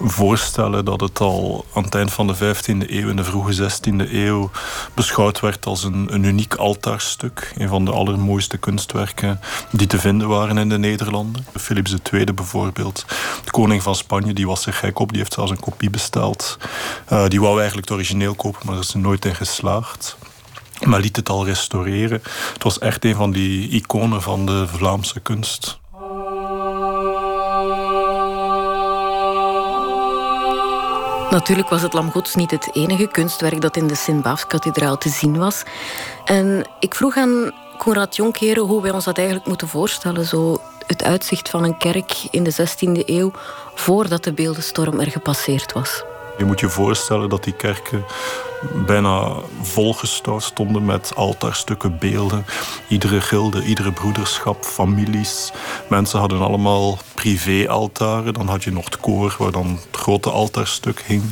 voorstellen 0.00 0.84
dat 0.84 1.00
het 1.00 1.20
al 1.20 1.64
aan 1.74 1.82
het 1.82 1.94
eind 1.94 2.12
van 2.12 2.26
de 2.26 2.34
15e 2.36 2.90
eeuw 2.90 3.08
en 3.08 3.16
de 3.16 3.24
vroege 3.24 3.70
16e 3.70 4.12
eeuw 4.12 4.50
beschouwd 4.94 5.40
werd 5.40 5.66
als 5.66 5.84
een, 5.84 6.06
een 6.10 6.22
uniek 6.22 6.54
altaarstuk. 6.54 7.52
Een 7.56 7.68
van 7.68 7.84
de 7.84 7.90
allermooiste 7.90 8.56
kunstwerken 8.56 9.40
die 9.70 9.86
te 9.86 9.98
vinden 9.98 10.28
waren 10.28 10.58
in 10.58 10.68
de 10.68 10.78
Nederlanden. 10.78 11.46
Philips 11.54 11.94
II 12.12 12.24
bijvoorbeeld, 12.24 13.04
de 13.44 13.50
koning 13.50 13.82
van 13.82 13.94
Spanje, 13.94 14.32
die 14.32 14.46
was 14.46 14.66
er 14.66 14.72
gek 14.72 14.98
op. 14.98 15.08
Die 15.08 15.18
heeft 15.18 15.32
zelfs 15.32 15.50
een 15.50 15.60
kopie 15.60 15.90
besteld. 15.90 16.58
Uh, 17.12 17.28
die 17.28 17.40
wou 17.40 17.58
eigenlijk 17.58 17.88
het 17.88 17.98
origineel 17.98 18.34
kopen, 18.34 18.60
maar 18.64 18.74
er 18.74 18.80
is 18.80 18.94
er 18.94 18.98
nooit 18.98 19.24
in 19.24 19.34
geslaagd 19.34 20.16
maar 20.86 21.00
liet 21.00 21.16
het 21.16 21.28
al 21.28 21.44
restaureren. 21.44 22.22
Het 22.52 22.62
was 22.62 22.78
echt 22.78 23.04
een 23.04 23.14
van 23.14 23.30
die 23.30 23.68
iconen 23.68 24.22
van 24.22 24.46
de 24.46 24.66
Vlaamse 24.66 25.20
kunst. 25.20 25.80
Natuurlijk 31.30 31.68
was 31.68 31.82
het 31.82 31.92
Lam 31.92 32.10
Gods 32.10 32.34
niet 32.34 32.50
het 32.50 32.70
enige 32.72 33.06
kunstwerk 33.06 33.60
dat 33.60 33.76
in 33.76 33.86
de 33.86 33.94
Sint-Baafskathedraal 33.94 34.98
te 34.98 35.08
zien 35.08 35.38
was. 35.38 35.62
En 36.24 36.68
ik 36.80 36.94
vroeg 36.94 37.16
aan 37.16 37.52
Conrad 37.78 38.16
Jonkeren 38.16 38.62
hoe 38.62 38.82
wij 38.82 38.90
ons 38.90 39.04
dat 39.04 39.16
eigenlijk 39.16 39.46
moeten 39.46 39.68
voorstellen. 39.68 40.24
Zo 40.24 40.60
het 40.86 41.04
uitzicht 41.04 41.48
van 41.48 41.64
een 41.64 41.76
kerk 41.76 42.12
in 42.30 42.44
de 42.44 42.52
16e 42.52 43.06
eeuw 43.06 43.32
voordat 43.74 44.24
de 44.24 44.32
beeldenstorm 44.32 45.00
er 45.00 45.10
gepasseerd 45.10 45.72
was. 45.72 46.02
Je 46.42 46.48
moet 46.48 46.60
je 46.60 46.68
voorstellen 46.68 47.28
dat 47.28 47.44
die 47.44 47.52
kerken 47.52 48.04
bijna 48.86 49.32
volgestouwd 49.62 50.42
stonden 50.42 50.84
met 50.84 51.12
altaarstukken, 51.14 51.98
beelden. 51.98 52.46
Iedere 52.88 53.20
gilde, 53.20 53.64
iedere 53.64 53.92
broederschap, 53.92 54.64
families. 54.64 55.52
Mensen 55.88 56.18
hadden 56.18 56.40
allemaal 56.40 56.98
privé-altaren. 57.14 58.34
Dan 58.34 58.48
had 58.48 58.64
je 58.64 58.72
nog 58.72 58.84
het 58.84 58.96
koor 58.96 59.36
waar 59.38 59.52
dan 59.52 59.66
het 59.66 60.00
grote 60.00 60.30
altaarstuk 60.30 61.02
hing. 61.06 61.22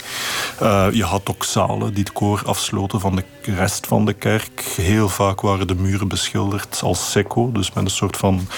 Uh, 0.62 0.86
je 0.92 1.04
had 1.04 1.30
ook 1.30 1.44
zalen 1.44 1.94
die 1.94 2.04
het 2.04 2.12
koor 2.12 2.42
afsloten 2.44 3.00
van 3.00 3.16
de 3.16 3.24
rest 3.42 3.86
van 3.86 4.04
de 4.04 4.12
kerk. 4.12 4.60
Heel 4.76 5.08
vaak 5.08 5.40
waren 5.40 5.66
de 5.66 5.74
muren 5.74 6.08
beschilderd 6.08 6.80
als 6.82 7.10
secco, 7.10 7.52
dus 7.52 7.72
met 7.72 7.84
een 7.84 7.90
soort 7.90 8.16
van 8.16 8.48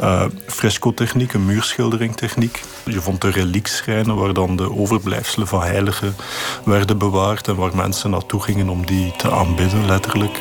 uh, 0.00 0.24
fresco-techniek, 0.46 1.32
een 1.32 1.46
muurschildering-techniek. 1.46 2.62
Je 2.84 3.00
vond 3.00 3.20
de 3.20 3.30
reliekschrijnen 3.30 4.16
waar 4.16 4.32
dan 4.32 4.56
de 4.56 4.76
overblijfselen 4.76 5.46
van 5.46 5.62
heiligen 5.62 6.16
werden 6.64 6.98
bewaard 6.98 7.48
en 7.48 7.56
waar 7.56 7.76
mensen 7.76 8.10
naartoe 8.10 8.42
gingen 8.42 8.68
om 8.68 8.86
die 8.86 9.12
te 9.16 9.30
aanbidden, 9.30 9.86
letterlijk. 9.86 10.38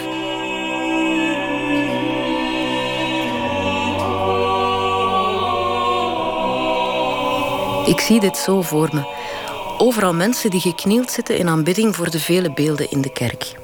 Ik 7.86 8.00
zie 8.00 8.20
dit 8.20 8.38
zo 8.38 8.62
voor 8.62 8.90
me. 8.92 9.17
Overal 9.80 10.14
mensen 10.14 10.50
die 10.50 10.60
geknield 10.60 11.12
zitten 11.12 11.38
in 11.38 11.48
aanbidding 11.48 11.96
voor 11.96 12.10
de 12.10 12.20
vele 12.20 12.54
beelden 12.54 12.92
in 12.92 13.02
de 13.02 13.12
kerk. 13.12 13.56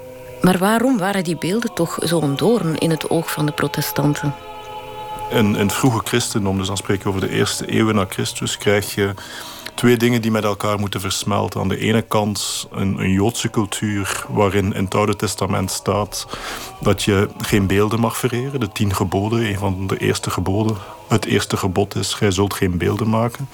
Maar 0.42 0.58
waarom 0.58 0.98
waren 0.98 1.24
die 1.24 1.38
beelden 1.38 1.74
toch 1.74 1.98
zo'n 2.02 2.36
doorn 2.36 2.78
in 2.78 2.90
het 2.90 3.10
oog 3.10 3.32
van 3.32 3.46
de 3.46 3.52
protestanten? 3.52 4.36
In, 5.30 5.56
in 5.56 5.72
vroege 5.72 6.02
christendom, 6.04 6.58
dus 6.58 6.68
dan 6.68 6.78
spreek 6.78 7.04
je 7.04 7.10
over 7.10 7.22
de 7.22 7.30
eerste 7.30 7.66
eeuwen 7.66 7.96
na 7.96 8.06
Christus, 8.10 8.58
krijg 8.58 8.96
je 8.96 9.14
twee 9.76 9.98
dingen 9.98 10.22
die 10.22 10.32
met 10.32 10.44
elkaar 10.44 10.80
moeten 10.80 11.02
versmelten. 11.02 11.62
Aan 11.62 11.68
de 11.68 11.78
ene 11.78 12.02
kant 12.02 12.68
een, 12.72 13.00
een, 13.00 13.12
Joodse 13.12 13.50
cultuur 13.50 14.26
waarin 14.30 14.74
in 14.74 14.84
het 14.84 14.96
Oude 14.96 15.16
Testament 15.16 15.72
staat 15.72 16.28
dat 16.80 17.04
je 17.04 17.30
geen 17.38 17.68
beelden 17.68 18.00
mag 18.00 18.18
vereren. 18.18 18.60
De 18.60 18.72
tien 18.72 18.96
geboden, 18.96 19.46
een 19.46 19.58
van 19.58 19.88
de 19.88 19.98
eerste 19.98 20.30
geboden. 20.30 20.78
Het 21.08 21.26
eerste 21.26 21.58
gebod 21.58 21.96
is, 21.96 22.14
gij 22.14 22.32
zult 22.32 22.54
geen 22.54 22.78
beelden 22.78 23.10
maken. 23.10 23.48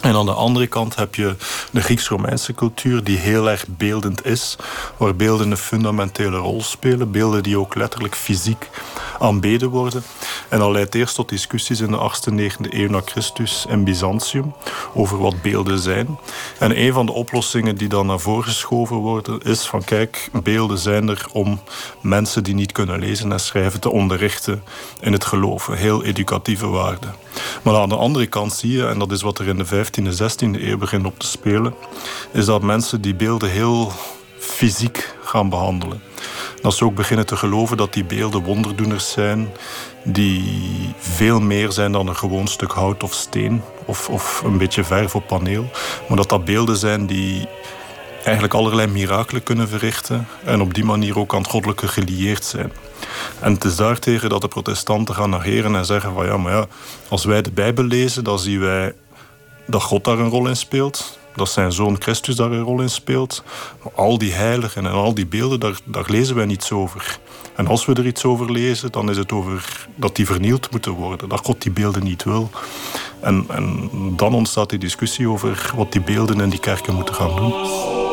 En 0.00 0.14
aan 0.14 0.26
de 0.26 0.32
andere 0.32 0.66
kant 0.66 0.96
heb 0.96 1.14
je 1.14 1.34
de 1.70 1.82
Grieks-Romeinse 1.82 2.54
cultuur, 2.54 3.04
die 3.04 3.18
heel 3.18 3.50
erg 3.50 3.66
beeldend 3.68 4.26
is, 4.26 4.56
waar 4.96 5.16
beelden 5.16 5.50
een 5.50 5.56
fundamentele 5.56 6.36
rol 6.36 6.62
spelen, 6.62 7.10
beelden 7.10 7.42
die 7.42 7.58
ook 7.58 7.74
letterlijk 7.74 8.14
fysiek 8.14 8.70
aanbeden 9.18 9.68
worden. 9.68 10.02
En 10.48 10.58
dat 10.58 10.70
leidt 10.70 10.94
eerst 10.94 11.14
tot 11.14 11.28
discussies 11.28 11.80
in 11.80 11.90
de 11.90 12.10
8e, 12.12 12.32
9e 12.32 12.68
eeuw 12.68 12.88
na 12.88 13.00
Christus 13.04 13.66
in 13.68 13.84
Byzantium 13.84 14.54
over 14.94 15.18
wat 15.18 15.42
beelden 15.42 15.78
zijn. 15.78 16.18
En 16.58 16.80
een 16.80 16.92
van 16.92 17.06
de 17.06 17.12
oplossingen 17.12 17.76
die 17.76 17.88
dan 17.88 18.06
naar 18.06 18.20
voren 18.20 18.44
geschoven 18.44 18.96
worden, 18.96 19.40
is 19.40 19.66
van 19.66 19.84
kijk, 19.84 20.28
beelden 20.42 20.78
zijn 20.78 21.08
er 21.08 21.26
om 21.32 21.60
mensen 22.00 22.44
die 22.44 22.54
niet 22.54 22.72
kunnen 22.72 22.98
lezen 22.98 23.32
en 23.32 23.40
schrijven 23.40 23.80
te 23.80 23.90
onderrichten 23.90 24.62
in 25.00 25.12
het 25.12 25.24
geloven. 25.24 25.76
Heel 25.76 26.04
educatieve 26.04 26.66
waarde. 26.66 27.06
Maar 27.62 27.76
aan 27.76 27.88
de 27.88 27.96
andere 27.96 28.26
kant 28.26 28.52
zie 28.52 28.72
je, 28.72 28.86
en 28.86 28.98
dat 28.98 29.12
is 29.12 29.22
wat 29.22 29.38
er 29.38 29.48
in 29.48 29.56
de 29.56 29.64
15e, 30.00 30.12
16e 30.12 30.62
eeuw 30.62 30.78
begint 30.78 31.06
op 31.06 31.18
te 31.18 31.26
spelen, 31.26 31.74
is 32.32 32.44
dat 32.44 32.62
mensen 32.62 33.00
die 33.00 33.14
beelden 33.14 33.50
heel 33.50 33.92
fysiek 34.38 35.14
gaan 35.24 35.48
behandelen. 35.48 36.02
Dat 36.62 36.74
ze 36.74 36.84
ook 36.84 36.94
beginnen 36.94 37.26
te 37.26 37.36
geloven 37.36 37.76
dat 37.76 37.92
die 37.92 38.04
beelden 38.04 38.42
wonderdoeners 38.42 39.10
zijn, 39.10 39.48
die 40.04 40.94
veel 40.98 41.40
meer 41.40 41.72
zijn 41.72 41.92
dan 41.92 42.08
een 42.08 42.16
gewoon 42.16 42.46
stuk 42.46 42.72
hout 42.72 43.02
of 43.02 43.12
steen 43.12 43.62
of, 43.84 44.08
of 44.08 44.42
een 44.44 44.58
beetje 44.58 44.84
verf 44.84 45.14
op 45.14 45.26
paneel. 45.26 45.70
Maar 46.08 46.16
dat 46.16 46.28
dat 46.28 46.44
beelden 46.44 46.76
zijn 46.76 47.06
die 47.06 47.48
eigenlijk 48.24 48.54
allerlei 48.54 48.88
mirakelen 48.88 49.42
kunnen 49.42 49.68
verrichten 49.68 50.28
en 50.44 50.60
op 50.60 50.74
die 50.74 50.84
manier 50.84 51.18
ook 51.18 51.34
aan 51.34 51.40
het 51.40 51.50
goddelijke 51.50 51.88
gelieerd 51.88 52.44
zijn. 52.44 52.72
En 53.40 53.52
het 53.52 53.64
is 53.64 53.76
daartegen 53.76 54.28
dat 54.28 54.40
de 54.40 54.48
protestanten 54.48 55.14
gaan 55.14 55.30
negeren 55.30 55.76
en 55.76 55.84
zeggen 55.84 56.14
van 56.14 56.26
ja, 56.26 56.36
maar 56.36 56.52
ja, 56.52 56.66
als 57.08 57.24
wij 57.24 57.42
de 57.42 57.50
Bijbel 57.50 57.84
lezen, 57.84 58.24
dan 58.24 58.38
zien 58.38 58.60
wij 58.60 58.94
dat 59.66 59.82
God 59.82 60.04
daar 60.04 60.18
een 60.18 60.28
rol 60.28 60.48
in 60.48 60.56
speelt. 60.56 61.18
Dat 61.36 61.48
zijn 61.48 61.72
zoon 61.72 61.96
Christus 61.98 62.36
daar 62.36 62.50
een 62.50 62.62
rol 62.62 62.80
in 62.80 62.90
speelt. 62.90 63.42
Al 63.94 64.18
die 64.18 64.32
heiligen 64.32 64.86
en 64.86 64.92
al 64.92 65.14
die 65.14 65.26
beelden, 65.26 65.60
daar, 65.60 65.78
daar 65.84 66.04
lezen 66.06 66.36
wij 66.36 66.46
niets 66.46 66.72
over. 66.72 67.18
En 67.56 67.66
als 67.66 67.86
we 67.86 67.94
er 67.94 68.06
iets 68.06 68.24
over 68.24 68.52
lezen, 68.52 68.92
dan 68.92 69.10
is 69.10 69.16
het 69.16 69.32
over 69.32 69.86
dat 69.94 70.16
die 70.16 70.26
vernield 70.26 70.70
moeten 70.70 70.92
worden. 70.92 71.28
Dat 71.28 71.44
God 71.44 71.62
die 71.62 71.72
beelden 71.72 72.04
niet 72.04 72.24
wil. 72.24 72.50
En, 73.20 73.44
en 73.48 73.90
dan 74.16 74.34
ontstaat 74.34 74.70
die 74.70 74.78
discussie 74.78 75.28
over 75.28 75.72
wat 75.76 75.92
die 75.92 76.00
beelden 76.00 76.40
in 76.40 76.48
die 76.48 76.60
kerken 76.60 76.94
moeten 76.94 77.14
gaan 77.14 77.36
doen. 77.36 78.03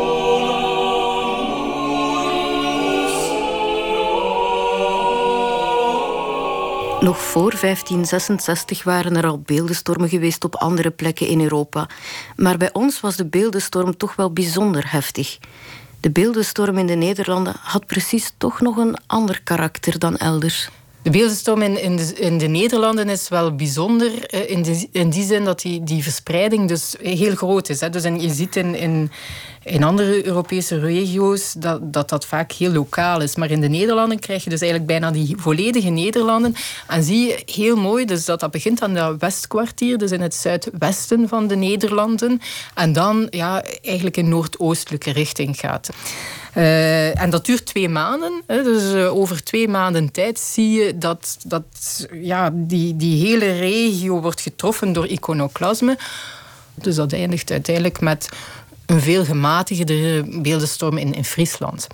Nog 7.01 7.21
voor 7.21 7.49
1566 7.61 8.83
waren 8.83 9.15
er 9.15 9.25
al 9.25 9.39
beeldenstormen 9.39 10.09
geweest 10.09 10.43
op 10.43 10.55
andere 10.55 10.91
plekken 10.91 11.27
in 11.27 11.41
Europa. 11.41 11.87
Maar 12.35 12.57
bij 12.57 12.73
ons 12.73 12.99
was 12.99 13.15
de 13.15 13.25
beeldenstorm 13.25 13.97
toch 13.97 14.15
wel 14.15 14.33
bijzonder 14.33 14.91
heftig. 14.91 15.37
De 15.99 16.11
beeldenstorm 16.11 16.77
in 16.77 16.87
de 16.87 16.95
Nederlanden 16.95 17.55
had 17.59 17.85
precies 17.85 18.33
toch 18.37 18.61
nog 18.61 18.77
een 18.77 18.97
ander 19.07 19.41
karakter 19.43 19.99
dan 19.99 20.17
elders. 20.17 20.69
De 21.01 21.09
beeldenstorm 21.09 21.61
in, 21.61 21.81
in, 21.81 21.95
de, 21.95 22.13
in 22.15 22.37
de 22.37 22.47
Nederlanden 22.47 23.09
is 23.09 23.29
wel 23.29 23.55
bijzonder 23.55 24.25
eh, 24.25 24.49
in, 24.49 24.89
in 24.91 25.09
die 25.09 25.25
zin 25.25 25.43
dat 25.43 25.61
die, 25.61 25.83
die 25.83 26.03
verspreiding 26.03 26.67
dus 26.67 26.95
heel 27.01 27.35
groot 27.35 27.69
is. 27.69 27.79
Hè. 27.79 27.89
Dus 27.89 28.03
en 28.03 28.21
je 28.21 28.29
ziet 28.29 28.55
in, 28.55 28.75
in, 28.75 29.11
in 29.63 29.83
andere 29.83 30.25
Europese 30.25 30.79
regio's 30.79 31.53
dat, 31.57 31.93
dat 31.93 32.09
dat 32.09 32.25
vaak 32.25 32.51
heel 32.51 32.71
lokaal 32.71 33.21
is. 33.21 33.35
Maar 33.35 33.51
in 33.51 33.61
de 33.61 33.67
Nederlanden 33.67 34.19
krijg 34.19 34.43
je 34.43 34.49
dus 34.49 34.61
eigenlijk 34.61 34.91
bijna 34.91 35.11
die 35.11 35.35
volledige 35.37 35.89
Nederlanden. 35.89 36.55
En 36.87 37.03
zie 37.03 37.27
je 37.27 37.41
heel 37.45 37.75
mooi 37.75 38.05
dus 38.05 38.25
dat 38.25 38.39
dat 38.39 38.51
begint 38.51 38.81
aan 38.81 38.93
dat 38.93 39.19
westkwartier, 39.19 39.97
dus 39.97 40.11
in 40.11 40.21
het 40.21 40.35
zuidwesten 40.35 41.27
van 41.27 41.47
de 41.47 41.55
Nederlanden. 41.55 42.41
En 42.73 42.93
dan 42.93 43.27
ja, 43.29 43.63
eigenlijk 43.81 44.17
in 44.17 44.29
noordoostelijke 44.29 45.11
richting 45.11 45.59
gaat. 45.59 45.89
Uh, 46.57 47.21
en 47.21 47.29
dat 47.29 47.45
duurt 47.45 47.65
twee 47.65 47.89
maanden. 47.89 48.41
Hè, 48.47 48.63
dus 48.63 48.93
uh, 48.93 49.15
over 49.15 49.43
twee 49.43 49.67
maanden 49.67 50.11
tijd 50.11 50.39
zie 50.39 50.71
je 50.71 50.97
dat, 50.97 51.37
dat 51.45 52.07
ja, 52.13 52.49
die, 52.53 52.95
die 52.95 53.27
hele 53.27 53.57
regio 53.57 54.21
wordt 54.21 54.41
getroffen 54.41 54.93
door 54.93 55.07
iconoclasme. 55.07 55.97
Dus 56.73 56.95
dat 56.95 57.13
eindigt 57.13 57.51
uiteindelijk 57.51 57.99
met 57.99 58.29
een 58.85 59.01
veel 59.01 59.25
gematigde 59.25 60.23
beeldenstorm 60.41 60.97
in, 60.97 61.13
in 61.13 61.25
Friesland. 61.25 61.87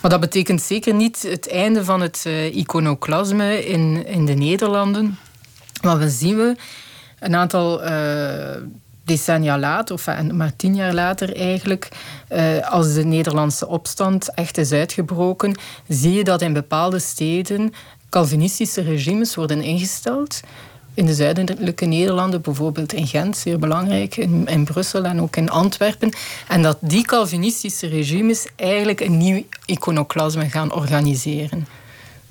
Maar 0.00 0.10
dat 0.10 0.20
betekent 0.20 0.62
zeker 0.62 0.94
niet 0.94 1.22
het 1.22 1.48
einde 1.48 1.84
van 1.84 2.00
het 2.00 2.24
uh, 2.26 2.56
iconoclasme 2.56 3.66
in, 3.66 4.06
in 4.06 4.26
de 4.26 4.34
Nederlanden. 4.34 5.18
Wat 5.80 5.98
we 5.98 6.08
zien 6.08 6.36
we 6.36 6.56
een 7.18 7.34
aantal 7.34 7.80
decennia 9.06 9.58
later, 9.58 9.94
of 9.94 10.06
maar 10.32 10.56
tien 10.56 10.74
jaar 10.74 10.94
later 10.94 11.36
eigenlijk, 11.36 11.88
eh, 12.28 12.70
als 12.70 12.94
de 12.94 13.04
Nederlandse 13.04 13.66
opstand 13.66 14.34
echt 14.34 14.58
is 14.58 14.72
uitgebroken, 14.72 15.58
zie 15.88 16.12
je 16.12 16.24
dat 16.24 16.42
in 16.42 16.52
bepaalde 16.52 16.98
steden 16.98 17.72
Calvinistische 18.08 18.82
regimes 18.82 19.34
worden 19.34 19.62
ingesteld. 19.62 20.40
In 20.94 21.06
de 21.06 21.14
zuidelijke 21.14 21.84
Nederlanden, 21.84 22.40
bijvoorbeeld 22.40 22.92
in 22.92 23.06
Gent, 23.06 23.36
zeer 23.36 23.58
belangrijk, 23.58 24.16
in, 24.16 24.46
in 24.46 24.64
Brussel 24.64 25.04
en 25.04 25.20
ook 25.20 25.36
in 25.36 25.50
Antwerpen. 25.50 26.12
En 26.48 26.62
dat 26.62 26.78
die 26.80 27.04
Calvinistische 27.04 27.86
regimes 27.86 28.46
eigenlijk 28.56 29.00
een 29.00 29.16
nieuw 29.16 29.42
iconoclasme 29.66 30.50
gaan 30.50 30.72
organiseren. 30.72 31.66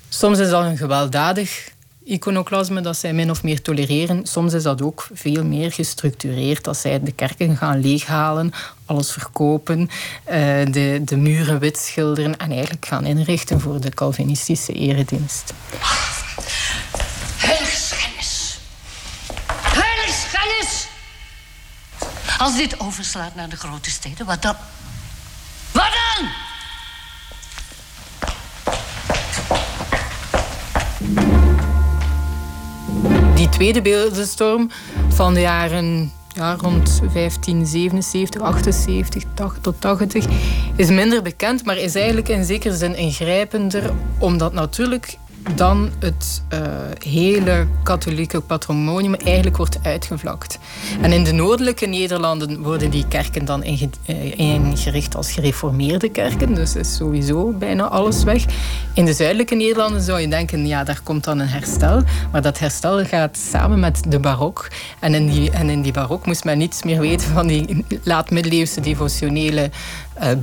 Soms 0.10 0.40
is 0.40 0.50
dat 0.50 0.64
een 0.64 0.78
gewelddadig 0.78 1.74
iconoclasme 2.06 2.82
dat 2.82 2.98
zij 2.98 3.14
min 3.14 3.30
of 3.30 3.44
meer 3.44 3.62
tolereren. 3.62 4.26
Soms 4.26 4.54
is 4.54 4.64
dat 4.64 4.82
ook 4.82 5.08
veel 5.14 5.44
meer 5.44 5.72
gestructureerd. 5.72 6.64
Dat 6.64 6.78
zij 6.78 7.04
de 7.04 7.12
kerken 7.12 7.58
gaan 7.58 7.82
leeghalen, 7.82 8.54
alles 8.86 9.12
verkopen, 9.12 9.90
eh, 10.24 10.38
de, 10.72 11.02
de 11.06 11.18
muren 11.18 11.60
wit 11.60 11.78
schilderen 11.78 12.38
en 12.38 12.52
eigenlijk 12.52 12.86
gaan 12.86 13.06
inrichten 13.06 13.62
voor 13.62 13.82
de 13.82 13.90
Calvinistische 13.90 14.74
eredienst. 14.74 15.54
Heiligschennis! 17.38 18.60
Heiligschennis! 19.62 20.88
Als 22.38 22.56
dit 22.56 22.80
overslaat 22.80 23.36
naar 23.36 23.50
de 23.50 23.56
grote 23.56 23.90
steden, 23.90 24.26
wat 24.26 24.42
dan? 24.42 24.56
Wat 25.72 25.92
dan? 25.92 26.45
Tweede 33.56 33.82
beeldenstorm 33.82 34.70
van 35.10 35.34
de 35.34 35.40
jaren 35.40 36.12
ja, 36.34 36.56
rond 36.62 37.00
1577, 37.14 38.42
78 38.42 39.24
tot 39.62 39.82
80 39.82 40.26
is 40.76 40.90
minder 40.90 41.22
bekend, 41.22 41.66
maar 41.66 41.78
is 41.78 41.96
eigenlijk 41.96 42.30
in 42.30 42.46
zekere 42.46 42.76
zin 42.76 42.96
ingrijpender, 42.96 43.92
omdat 44.20 44.54
natuurlijk 44.54 45.18
dan 45.54 45.90
het 46.00 46.44
uh, 46.54 46.60
hele 47.00 47.68
katholieke 47.84 48.42
patrimonium 48.42 49.14
eigenlijk 49.14 49.58
wordt 49.58 49.80
uitgevlakt. 49.84 50.60
En 51.02 51.12
in 51.12 51.24
de 51.24 51.32
noordelijke 51.32 51.86
Nederlanden 51.86 52.62
worden 52.62 52.90
die 52.90 53.08
kerken 53.08 53.46
dan 53.46 53.64
eh, 53.64 54.40
ingericht 54.40 55.16
als 55.16 55.32
gereformeerde 55.32 56.10
kerken, 56.10 56.54
dus 56.54 56.76
is 56.76 56.96
sowieso 56.96 57.52
bijna 57.52 57.84
alles 57.84 58.24
weg. 58.24 58.46
In 58.94 59.06
de 59.06 59.14
zuidelijke 59.14 59.56
Nederlanden 59.56 60.02
zou 60.02 60.20
je 60.20 60.28
denken, 60.28 60.68
ja, 60.68 60.84
daar 60.84 61.00
komt 61.04 61.24
dan 61.24 61.40
een 61.40 61.48
herstel, 61.48 62.02
maar 62.32 62.42
dat 62.42 62.60
herstel 62.60 63.06
gaat 63.06 63.38
samen 63.38 63.80
met 63.80 64.02
de 64.08 64.20
barok. 64.20 64.68
En 65.00 65.14
in 65.14 65.28
die, 65.28 65.52
en 65.52 65.70
in 65.70 65.82
die 65.82 65.94
barok 65.94 66.26
moest 66.26 66.44
men 66.44 66.58
niets 66.58 66.84
meer 66.84 67.00
weten 67.00 67.28
van 67.28 67.48
die 67.48 67.86
laat-middeleeuwse 68.04 68.82
devotionele 68.82 69.70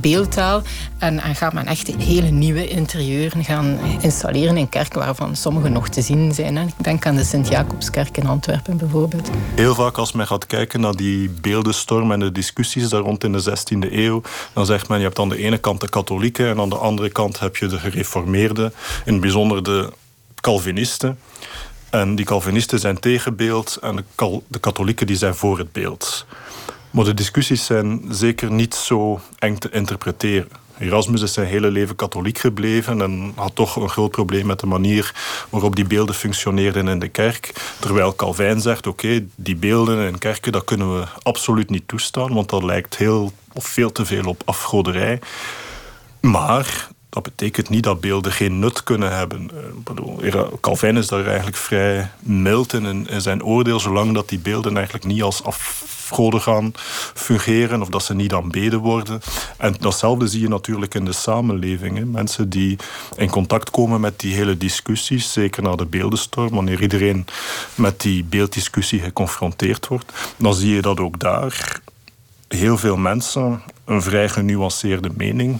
beeldtaal. 0.01 0.61
En, 0.97 1.19
en 1.19 1.35
gaat 1.35 1.53
men 1.53 1.65
echt 1.65 1.87
hele 1.87 2.29
nieuwe 2.29 2.67
interieuren 2.67 3.43
gaan 3.43 3.79
installeren 4.01 4.57
in 4.57 4.69
kerken 4.69 4.99
waarvan 4.99 5.35
sommige 5.35 5.69
nog 5.69 5.89
te 5.89 6.01
zien 6.01 6.33
zijn. 6.33 6.57
Ik 6.57 6.73
denk 6.77 7.05
aan 7.05 7.15
de 7.15 7.23
Sint-Jacobskerk 7.23 8.17
in 8.17 8.27
Antwerpen 8.27 8.77
bijvoorbeeld. 8.77 9.29
Heel 9.55 9.75
vaak 9.75 9.97
als 9.97 10.11
men 10.11 10.27
gaat 10.27 10.45
kijken 10.45 10.79
naar 10.79 10.95
die 10.95 11.29
beeldenstorm 11.29 12.11
en 12.11 12.19
de 12.19 12.31
discussies 12.31 12.89
daar 12.89 13.01
rond 13.01 13.23
in 13.23 13.31
de 13.31 13.43
16e 13.49 13.91
eeuw, 13.91 14.21
dan 14.53 14.65
zegt 14.65 14.87
men 14.87 14.97
je 14.97 15.03
hebt 15.03 15.19
aan 15.19 15.29
de 15.29 15.37
ene 15.37 15.57
kant 15.57 15.81
de 15.81 15.89
katholieken 15.89 16.47
en 16.47 16.59
aan 16.59 16.69
de 16.69 16.77
andere 16.77 17.09
kant 17.09 17.39
heb 17.39 17.57
je 17.57 17.67
de 17.67 17.79
gereformeerden, 17.79 18.73
in 19.05 19.11
het 19.11 19.21
bijzonder 19.21 19.63
de 19.63 19.91
Calvinisten. 20.41 21.19
En 21.89 22.15
die 22.15 22.25
Calvinisten 22.25 22.79
zijn 22.79 22.99
tegen 22.99 23.35
beeld 23.35 23.77
en 23.81 23.95
de, 23.95 24.39
de 24.47 24.59
katholieken 24.59 25.07
die 25.07 25.15
zijn 25.15 25.35
voor 25.35 25.57
het 25.57 25.71
beeld. 25.71 26.25
Maar 26.93 27.05
de 27.05 27.13
discussies 27.13 27.65
zijn 27.65 28.01
zeker 28.09 28.51
niet 28.51 28.75
zo 28.75 29.19
eng 29.39 29.57
te 29.57 29.69
interpreteren. 29.71 30.47
Erasmus 30.77 31.21
is 31.21 31.33
zijn 31.33 31.47
hele 31.47 31.71
leven 31.71 31.95
katholiek 31.95 32.37
gebleven 32.37 33.01
en 33.01 33.33
had 33.35 33.55
toch 33.55 33.75
een 33.75 33.89
groot 33.89 34.11
probleem 34.11 34.45
met 34.45 34.59
de 34.59 34.65
manier 34.65 35.13
waarop 35.49 35.75
die 35.75 35.87
beelden 35.87 36.15
functioneerden 36.15 36.87
in 36.87 36.99
de 36.99 37.07
kerk. 37.07 37.53
Terwijl 37.79 38.15
Calvijn 38.15 38.61
zegt, 38.61 38.87
oké, 38.87 39.25
die 39.35 39.55
beelden 39.55 40.07
in 40.07 40.17
kerken, 40.17 40.51
dat 40.51 40.63
kunnen 40.63 40.99
we 40.99 41.05
absoluut 41.21 41.69
niet 41.69 41.87
toestaan, 41.87 42.33
want 42.33 42.49
dat 42.49 42.63
lijkt 42.63 42.95
heel 42.95 43.31
of 43.53 43.65
veel 43.65 43.91
te 43.91 44.05
veel 44.05 44.25
op 44.25 44.41
afgoderij. 44.45 45.19
Maar 46.19 46.87
dat 47.13 47.23
betekent 47.23 47.69
niet 47.69 47.83
dat 47.83 48.01
beelden 48.01 48.31
geen 48.31 48.59
nut 48.59 48.83
kunnen 48.83 49.15
hebben. 49.15 49.49
Eh, 50.21 50.41
Calvijn 50.61 50.97
is 50.97 51.07
daar 51.07 51.25
eigenlijk 51.25 51.57
vrij 51.57 52.09
mild 52.19 52.73
in, 52.73 53.07
zijn 53.17 53.43
oordeel, 53.43 53.79
zolang 53.79 54.13
dat 54.13 54.29
die 54.29 54.39
beelden 54.39 54.75
eigenlijk 54.75 55.05
niet 55.05 55.23
als 55.23 55.43
afgoden 55.43 56.41
gaan 56.41 56.71
fungeren 57.13 57.81
of 57.81 57.89
dat 57.89 58.03
ze 58.03 58.13
niet 58.13 58.33
aanbeden 58.33 58.79
worden. 58.79 59.21
En 59.57 59.75
datzelfde 59.79 60.27
zie 60.27 60.41
je 60.41 60.47
natuurlijk 60.47 60.93
in 60.93 61.05
de 61.05 61.11
samenleving. 61.11 62.11
Mensen 62.11 62.49
die 62.49 62.77
in 63.15 63.29
contact 63.29 63.69
komen 63.69 64.01
met 64.01 64.19
die 64.19 64.33
hele 64.33 64.57
discussies, 64.57 65.33
zeker 65.33 65.63
na 65.63 65.75
de 65.75 65.85
beeldenstorm, 65.85 66.49
wanneer 66.49 66.81
iedereen 66.81 67.25
met 67.75 68.01
die 68.01 68.23
beelddiscussie 68.23 68.99
geconfronteerd 68.99 69.87
wordt, 69.87 70.11
dan 70.37 70.53
zie 70.53 70.75
je 70.75 70.81
dat 70.81 70.99
ook 70.99 71.19
daar 71.19 71.81
heel 72.47 72.77
veel 72.77 72.97
mensen 72.97 73.61
een 73.85 74.01
vrij 74.01 74.29
genuanceerde 74.29 75.09
mening 75.15 75.59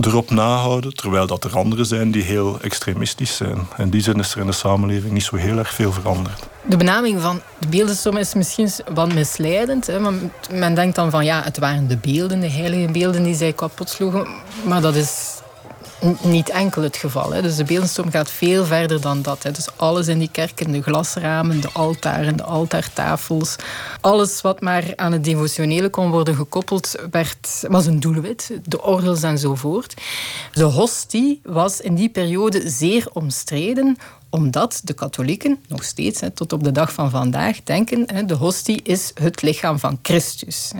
erop 0.00 0.30
nahouden, 0.30 0.94
terwijl 0.94 1.26
dat 1.26 1.44
er 1.44 1.56
anderen 1.56 1.86
zijn 1.86 2.10
die 2.10 2.22
heel 2.22 2.60
extremistisch 2.60 3.36
zijn. 3.36 3.58
In 3.78 3.90
die 3.90 4.02
zin 4.02 4.18
is 4.18 4.34
er 4.34 4.40
in 4.40 4.46
de 4.46 4.52
samenleving 4.52 5.12
niet 5.12 5.22
zo 5.22 5.36
heel 5.36 5.58
erg 5.58 5.74
veel 5.74 5.92
veranderd. 5.92 6.42
De 6.66 6.76
benaming 6.76 7.20
van 7.20 7.40
de 7.58 7.66
beeldenstorm 7.66 8.16
is 8.16 8.34
misschien 8.34 8.70
wat 8.94 9.14
misleidend. 9.14 9.86
Hè? 9.86 9.98
Men 10.50 10.74
denkt 10.74 10.96
dan 10.96 11.10
van 11.10 11.24
ja, 11.24 11.42
het 11.42 11.58
waren 11.58 11.88
de 11.88 11.96
beelden, 11.96 12.40
de 12.40 12.50
heilige 12.50 12.92
beelden 12.92 13.22
die 13.22 13.34
zij 13.34 13.52
kapot 13.52 13.88
sloegen. 13.88 14.26
Maar 14.64 14.80
dat 14.80 14.94
is 14.94 15.41
niet 16.22 16.48
enkel 16.48 16.82
het 16.82 16.96
geval. 16.96 17.32
Hè. 17.32 17.42
Dus 17.42 17.56
de 17.56 17.64
beeldenstorm 17.64 18.10
gaat 18.10 18.30
veel 18.30 18.64
verder 18.64 19.00
dan 19.00 19.22
dat. 19.22 19.42
Hè. 19.42 19.50
Dus 19.50 19.68
alles 19.76 20.08
in 20.08 20.18
die 20.18 20.30
kerken, 20.32 20.72
de 20.72 20.82
glasramen, 20.82 21.60
de 21.60 21.70
altaren, 21.72 22.36
de 22.36 22.42
altaartafels. 22.42 23.56
Alles 24.00 24.40
wat 24.40 24.60
maar 24.60 24.92
aan 24.96 25.12
het 25.12 25.24
devotionele 25.24 25.88
kon 25.88 26.10
worden 26.10 26.34
gekoppeld, 26.34 26.94
werd, 27.10 27.64
was 27.68 27.86
een 27.86 28.00
doelwit. 28.00 28.50
De 28.64 28.82
ordels 28.82 29.22
enzovoort. 29.22 29.94
De 30.52 30.64
hostie 30.64 31.40
was 31.42 31.80
in 31.80 31.94
die 31.94 32.08
periode 32.08 32.68
zeer 32.70 33.06
omstreden 33.12 33.96
omdat 34.30 34.80
de 34.84 34.92
katholieken 34.92 35.58
nog 35.68 35.84
steeds, 35.84 36.20
tot 36.34 36.52
op 36.52 36.64
de 36.64 36.72
dag 36.72 36.92
van 36.92 37.10
vandaag, 37.10 37.62
denken: 37.62 38.26
de 38.26 38.34
hostie 38.34 38.80
is 38.82 39.10
het 39.14 39.42
lichaam 39.42 39.78
van 39.78 39.98
Christus. 40.02 40.72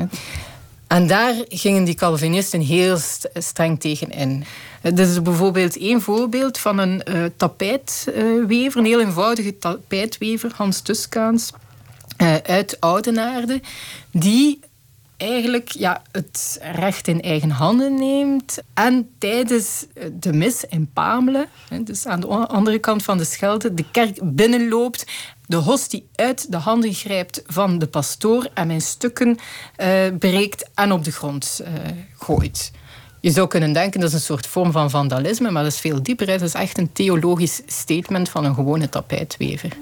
En 0.93 1.07
daar 1.07 1.35
gingen 1.49 1.85
die 1.85 1.95
Calvinisten 1.95 2.61
heel 2.61 2.99
streng 3.35 3.81
tegen 3.81 4.11
in. 4.11 4.45
Dit 4.83 4.99
is 4.99 5.23
bijvoorbeeld 5.23 5.79
één 5.79 6.01
voorbeeld 6.01 6.59
van 6.59 6.79
een 6.79 7.03
uh, 7.09 7.25
tapijtwever, 7.37 8.79
een 8.79 8.85
heel 8.85 9.01
eenvoudige 9.01 9.59
tapijtwever, 9.59 10.53
Hans 10.57 10.81
Tuskaans, 10.81 11.51
uh, 12.19 12.35
uit 12.37 12.81
Oudenaarde, 12.81 13.61
die 14.11 14.61
eigenlijk 15.17 15.69
ja, 15.69 16.03
het 16.11 16.61
recht 16.73 17.09
in 17.09 17.23
eigen 17.23 17.51
handen 17.51 17.95
neemt 17.95 18.59
en 18.75 19.09
tijdens 19.19 19.87
de 20.13 20.33
mis 20.33 20.65
in 20.65 20.91
Pamelen, 20.93 21.49
dus 21.81 22.07
aan 22.07 22.21
de 22.21 22.27
andere 22.27 22.79
kant 22.79 23.03
van 23.03 23.19
de 23.19 23.25
Schelde, 23.25 23.75
de 23.75 23.85
kerk 23.91 24.19
binnenloopt 24.23 25.05
de 25.53 25.59
hostie 25.59 26.09
uit 26.15 26.51
de 26.51 26.57
handen 26.57 26.95
grijpt 26.95 27.43
van 27.47 27.79
de 27.79 27.87
pastoor 27.87 28.49
en 28.55 28.67
mijn 28.67 28.81
stukken 28.81 29.29
uh, 29.29 29.87
breekt 30.19 30.69
en 30.75 30.93
op 30.93 31.05
de 31.05 31.13
grond 31.13 31.61
uh, 31.63 31.69
gooit. 32.19 32.73
Je 33.21 33.31
zou 33.31 33.49
kunnen 33.49 33.73
denken 33.73 34.01
dat 34.01 34.09
is 34.09 34.15
een 34.15 34.21
soort 34.21 34.47
vorm 34.47 34.73
van 34.73 34.91
vandalisme, 34.91 35.51
maar 35.51 35.63
dat 35.63 35.73
is 35.73 35.81
veel 35.81 36.03
dieper. 36.03 36.31
Het 36.31 36.43
is 36.43 36.55
echt 36.55 36.79
een 36.79 36.93
theologisch 36.93 37.63
statement 37.67 38.29
van 38.29 38.45
een 38.45 38.55
gewone 38.55 38.89
tapijtwever. 38.89 39.77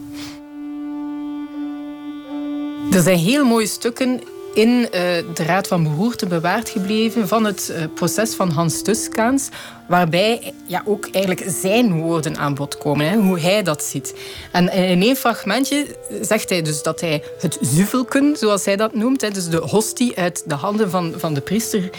Er 2.92 3.02
zijn 3.02 3.18
heel 3.18 3.44
mooie 3.44 3.66
stukken 3.66 4.20
in 4.54 4.68
uh, 4.68 4.88
de 5.34 5.44
Raad 5.46 5.66
van 5.66 5.82
Beroerte 5.82 6.26
bewaard 6.26 6.68
gebleven 6.68 7.28
van 7.28 7.44
het 7.44 7.72
uh, 7.72 7.84
proces 7.94 8.34
van 8.34 8.50
Hans 8.50 8.82
Tuskaans, 8.82 9.48
waarbij 9.88 10.52
ja, 10.66 10.82
ook 10.84 11.08
eigenlijk 11.12 11.46
zijn 11.60 12.00
woorden 12.00 12.36
aan 12.36 12.54
bod 12.54 12.78
komen, 12.78 13.08
hè, 13.08 13.16
hoe 13.16 13.40
hij 13.40 13.62
dat 13.62 13.82
ziet. 13.82 14.14
En 14.52 14.72
in 14.72 15.02
één 15.02 15.16
fragmentje 15.16 15.86
zegt 16.20 16.48
hij 16.48 16.62
dus 16.62 16.82
dat 16.82 17.00
hij 17.00 17.22
het 17.40 17.58
zuvelken, 17.60 18.36
zoals 18.36 18.64
hij 18.64 18.76
dat 18.76 18.94
noemt, 18.94 19.20
hè, 19.20 19.30
dus 19.30 19.48
de 19.48 19.56
hostie 19.56 20.16
uit 20.16 20.42
de 20.46 20.54
handen 20.54 20.90
van, 20.90 21.14
van 21.16 21.34
de 21.34 21.40
priester 21.40 21.90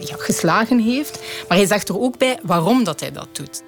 geslagen 0.00 0.78
heeft. 0.78 1.18
Maar 1.48 1.58
hij 1.58 1.66
zegt 1.66 1.88
er 1.88 2.00
ook 2.00 2.18
bij 2.18 2.38
waarom 2.42 2.84
dat 2.84 3.00
hij 3.00 3.12
dat 3.12 3.28
doet. 3.32 3.62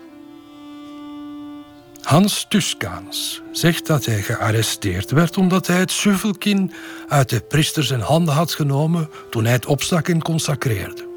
Hans 2.02 2.46
Tuskaans 2.48 3.42
zegt 3.52 3.86
dat 3.86 4.04
hij 4.04 4.22
gearresteerd 4.22 5.10
werd 5.10 5.36
omdat 5.36 5.66
hij 5.66 5.78
het 5.78 5.92
suvelkin 5.92 6.72
uit 7.08 7.28
de 7.28 7.40
priester 7.40 7.84
zijn 7.84 8.00
handen 8.00 8.34
had 8.34 8.52
genomen 8.52 9.10
toen 9.30 9.44
hij 9.44 9.52
het 9.52 9.66
opstak 9.66 10.08
en 10.08 10.22
consacreerde. 10.22 11.08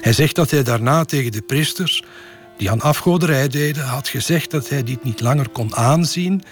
Hij 0.00 0.12
zegt 0.12 0.34
dat 0.34 0.50
hij 0.50 0.62
daarna 0.62 1.04
tegen 1.04 1.32
de 1.32 1.42
priesters 1.42 2.02
die 2.56 2.70
aan 2.70 2.80
afgoderij 2.80 3.48
deden 3.48 3.84
had 3.84 4.08
gezegd 4.08 4.50
dat 4.50 4.68
hij 4.68 4.82
dit 4.82 5.04
niet 5.04 5.20
langer 5.20 5.48
kon 5.48 5.76
aanzien 5.76 6.42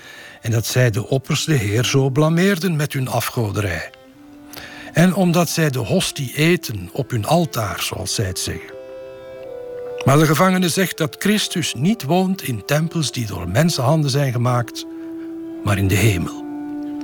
en 0.43 0.51
dat 0.51 0.67
zij 0.67 0.91
de 0.91 1.09
opperste 1.09 1.53
heer 1.53 1.85
zo 1.85 2.11
blameerden 2.11 2.77
met 2.77 2.93
hun 2.93 3.09
afgoderij. 3.09 3.91
En 4.93 5.15
omdat 5.15 5.49
zij 5.49 5.71
de 5.71 5.79
hostie 5.79 6.35
eten 6.37 6.89
op 6.93 7.11
hun 7.11 7.27
altaar, 7.27 7.83
zoals 7.83 8.15
zij 8.15 8.25
het 8.25 8.39
zeggen. 8.39 8.76
Maar 10.07 10.19
de 10.19 10.27
gevangene 10.27 10.69
zegt 10.69 10.99
dat 10.99 11.17
Christus 11.19 11.75
niet 11.75 12.03
woont 12.03 12.43
in 12.43 12.65
tempels 12.65 13.13
die 13.13 13.27
door 13.27 13.49
mensenhanden 13.49 14.11
zijn 14.11 14.33
gemaakt, 14.33 14.87
maar 15.65 15.79
in 15.79 15.89
de 15.89 15.95
hemel, 15.95 16.45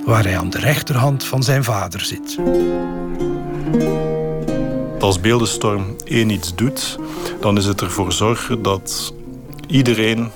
waar 0.05 0.25
hij 0.25 0.39
aan 0.39 0.51
de 0.51 0.59
rechterhand 0.59 1.25
van 1.25 1.43
zijn 1.43 1.65
vader 1.65 2.01
zit. 2.01 2.39
Als 4.99 5.21
beeldenstorm 5.21 5.97
één 6.05 6.31
iets 6.31 6.55
doet, 6.55 6.99
dan 7.41 7.57
is 7.57 7.65
het 7.65 7.81
ervoor 7.81 8.13
zorgen 8.13 8.63
dat 8.63 9.13
iedereen 9.67 10.31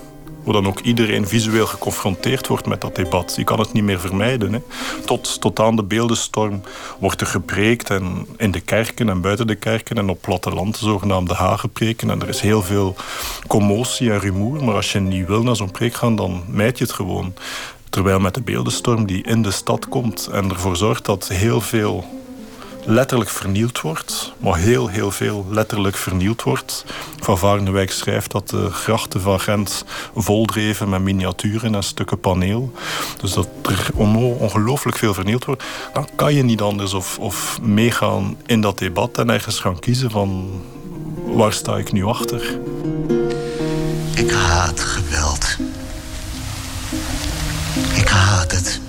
hoe 0.46 0.54
dan 0.54 0.66
ook 0.66 0.80
iedereen 0.80 1.28
visueel 1.28 1.66
geconfronteerd 1.66 2.46
wordt 2.46 2.66
met 2.66 2.80
dat 2.80 2.96
debat. 2.96 3.34
Je 3.36 3.44
kan 3.44 3.58
het 3.58 3.72
niet 3.72 3.82
meer 3.82 4.00
vermijden. 4.00 4.52
Hè. 4.52 4.60
Tot, 5.04 5.40
tot 5.40 5.60
aan 5.60 5.76
de 5.76 5.82
beeldenstorm 5.82 6.60
wordt 6.98 7.20
er 7.20 7.26
gepreekt 7.26 7.90
en 7.90 8.26
in 8.36 8.50
de 8.50 8.60
kerken 8.60 9.08
en 9.08 9.20
buiten 9.20 9.46
de 9.46 9.54
kerken 9.54 9.96
en 9.96 10.08
op 10.08 10.20
platteland 10.20 10.78
de 10.78 10.84
zogenaamde 10.84 11.34
hagepreken. 11.34 12.10
En 12.10 12.20
er 12.20 12.28
is 12.28 12.40
heel 12.40 12.62
veel 12.62 12.96
commotie 13.46 14.12
en 14.12 14.20
rumoer. 14.20 14.64
Maar 14.64 14.74
als 14.74 14.92
je 14.92 15.00
niet 15.00 15.26
wil 15.26 15.42
naar 15.42 15.56
zo'n 15.56 15.70
preek 15.70 15.94
gaan, 15.94 16.16
dan 16.16 16.44
mijt 16.48 16.78
je 16.78 16.84
het 16.84 16.92
gewoon. 16.92 17.34
Terwijl 17.90 18.20
met 18.20 18.34
de 18.34 18.42
beeldenstorm 18.42 19.06
die 19.06 19.22
in 19.24 19.42
de 19.42 19.50
stad 19.50 19.88
komt 19.88 20.28
en 20.32 20.50
ervoor 20.50 20.76
zorgt 20.76 21.04
dat 21.04 21.28
heel 21.28 21.60
veel 21.60 22.04
letterlijk 22.86 23.30
vernield 23.30 23.80
wordt, 23.80 24.32
maar 24.38 24.56
heel, 24.56 24.88
heel 24.88 25.10
veel 25.10 25.46
letterlijk 25.50 25.96
vernield 25.96 26.42
wordt. 26.42 26.84
Van 27.20 27.38
Varenwijk 27.38 27.90
schrijft 27.90 28.30
dat 28.30 28.48
de 28.48 28.70
grachten 28.70 29.20
van 29.20 29.40
Gent 29.40 29.84
voldreven 30.14 30.88
met 30.88 31.02
miniaturen 31.02 31.74
en 31.74 31.82
stukken 31.82 32.20
paneel. 32.20 32.72
Dus 33.20 33.32
dat 33.32 33.48
er 33.62 33.90
ongelooflijk 34.38 34.96
veel 34.96 35.14
vernield 35.14 35.44
wordt. 35.44 35.64
Dan 35.92 36.08
kan 36.14 36.34
je 36.34 36.42
niet 36.42 36.60
anders 36.60 36.94
of, 36.94 37.18
of 37.18 37.60
meegaan 37.62 38.36
in 38.46 38.60
dat 38.60 38.78
debat 38.78 39.18
en 39.18 39.30
ergens 39.30 39.58
gaan 39.58 39.78
kiezen 39.78 40.10
van 40.10 40.60
waar 41.24 41.52
sta 41.52 41.76
ik 41.76 41.92
nu 41.92 42.04
achter. 42.04 42.58
Ik 44.14 44.30
haat 44.30 44.80
geweld. 44.80 45.56
Ik 47.94 48.08
haat 48.08 48.52
het. 48.52 48.80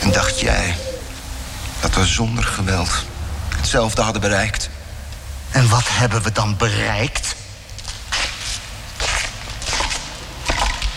En 0.00 0.12
dacht 0.12 0.40
jij 0.40 0.85
dat 1.86 1.94
we 1.94 2.06
zonder 2.06 2.44
geweld 2.44 2.90
hetzelfde 3.56 4.02
hadden 4.02 4.22
bereikt. 4.22 4.70
En 5.50 5.68
wat 5.68 5.84
hebben 5.86 6.22
we 6.22 6.32
dan 6.32 6.56
bereikt? 6.56 7.34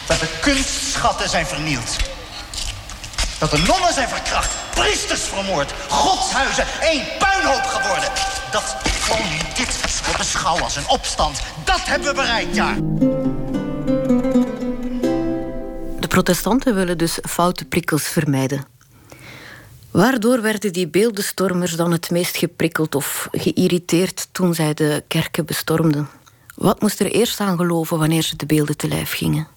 Dat 0.08 0.20
de 0.20 0.38
kunstschatten 0.42 1.30
zijn 1.30 1.46
vernield. 1.46 1.96
Dat 3.38 3.52
de 3.52 3.58
nonnen 3.58 3.94
zijn 3.94 4.10
verkracht, 4.10 4.56
priesters 4.70 5.22
vermoord, 5.22 5.74
godshuizen 5.90 6.66
één 6.82 7.04
puinhoop 7.20 7.66
geworden. 7.66 8.10
Dat 8.52 8.76
koning 9.10 9.54
dit 9.54 10.02
wordt 10.04 10.18
beschouwen 10.18 10.64
als 10.64 10.76
een 10.76 10.88
opstand. 10.88 11.40
Dat 11.64 11.82
hebben 11.84 12.08
we 12.08 12.14
bereikt, 12.14 12.56
ja. 12.56 12.74
De 16.00 16.08
protestanten 16.08 16.76
willen 16.76 16.98
dus 16.98 17.20
foute 17.28 17.66
prikkels 17.66 18.04
vermijden. 18.04 18.78
Waardoor 19.92 20.42
werden 20.42 20.74
die 20.74 20.88
beeldenstormers 20.88 21.76
dan 21.76 21.92
het 21.92 22.10
meest 22.10 22.38
geprikkeld 22.38 22.96
of 22.96 23.28
geïrriteerd 23.32 24.28
toen 24.32 24.54
zij 24.54 24.74
de 24.74 25.04
kerken 25.08 25.46
bestormden? 25.46 26.10
Wat 26.56 26.82
moest 26.82 27.00
er 27.00 27.12
eerst 27.12 27.40
aan 27.40 27.58
geloven 27.58 28.00
wanneer 28.00 28.22
ze 28.22 28.36
de 28.36 28.46
beelden 28.46 28.78
te 28.78 28.88
lijf 28.88 29.12
gingen? 29.12 29.48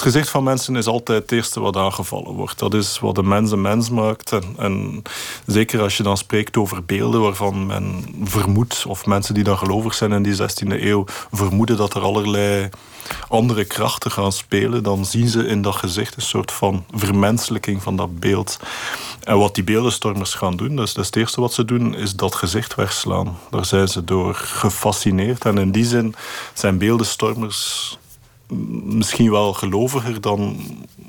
Het 0.00 0.08
gezicht 0.08 0.30
van 0.30 0.44
mensen 0.44 0.76
is 0.76 0.86
altijd 0.86 1.22
het 1.22 1.32
eerste 1.32 1.60
wat 1.60 1.76
aangevallen 1.76 2.32
wordt. 2.32 2.58
Dat 2.58 2.74
is 2.74 2.98
wat 2.98 3.14
de 3.14 3.22
mens 3.22 3.50
een 3.50 3.60
mens 3.60 3.90
maakt. 3.90 4.32
En, 4.56 5.02
zeker 5.46 5.80
als 5.80 5.96
je 5.96 6.02
dan 6.02 6.16
spreekt 6.16 6.56
over 6.56 6.84
beelden 6.84 7.20
waarvan 7.20 7.66
men 7.66 8.04
vermoedt, 8.24 8.84
of 8.86 9.06
mensen 9.06 9.34
die 9.34 9.44
dan 9.44 9.58
gelovig 9.58 9.94
zijn 9.94 10.12
in 10.12 10.22
die 10.22 10.36
16e 10.36 10.82
eeuw, 10.82 11.04
vermoeden 11.32 11.76
dat 11.76 11.94
er 11.94 12.00
allerlei 12.00 12.68
andere 13.28 13.64
krachten 13.64 14.10
gaan 14.10 14.32
spelen, 14.32 14.82
dan 14.82 15.04
zien 15.04 15.28
ze 15.28 15.46
in 15.46 15.62
dat 15.62 15.74
gezicht 15.74 16.16
een 16.16 16.22
soort 16.22 16.52
van 16.52 16.84
vermenselijking 16.90 17.82
van 17.82 17.96
dat 17.96 18.18
beeld. 18.18 18.58
En 19.22 19.38
wat 19.38 19.54
die 19.54 19.64
beeldenstormers 19.64 20.34
gaan 20.34 20.56
doen, 20.56 20.76
dus, 20.76 20.94
dus 20.94 21.06
het 21.06 21.16
eerste 21.16 21.40
wat 21.40 21.52
ze 21.52 21.64
doen, 21.64 21.94
is 21.94 22.16
dat 22.16 22.34
gezicht 22.34 22.74
wegslaan. 22.74 23.38
Daar 23.50 23.64
zijn 23.64 23.88
ze 23.88 24.04
door 24.04 24.34
gefascineerd. 24.34 25.44
En 25.44 25.58
in 25.58 25.72
die 25.72 25.84
zin 25.84 26.14
zijn 26.54 26.78
beeldenstormers 26.78 27.98
misschien 28.84 29.30
wel 29.30 29.52
geloviger 29.52 30.20
dan 30.20 30.60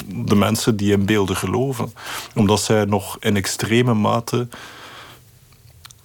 de 0.08 0.36
mensen 0.36 0.76
die 0.76 0.92
in 0.92 1.06
beelden 1.06 1.36
geloven. 1.36 1.94
Omdat 2.36 2.62
zij 2.62 2.86
nog 2.86 3.18
in 3.20 3.36
extreme 3.36 3.94
mate 3.94 4.48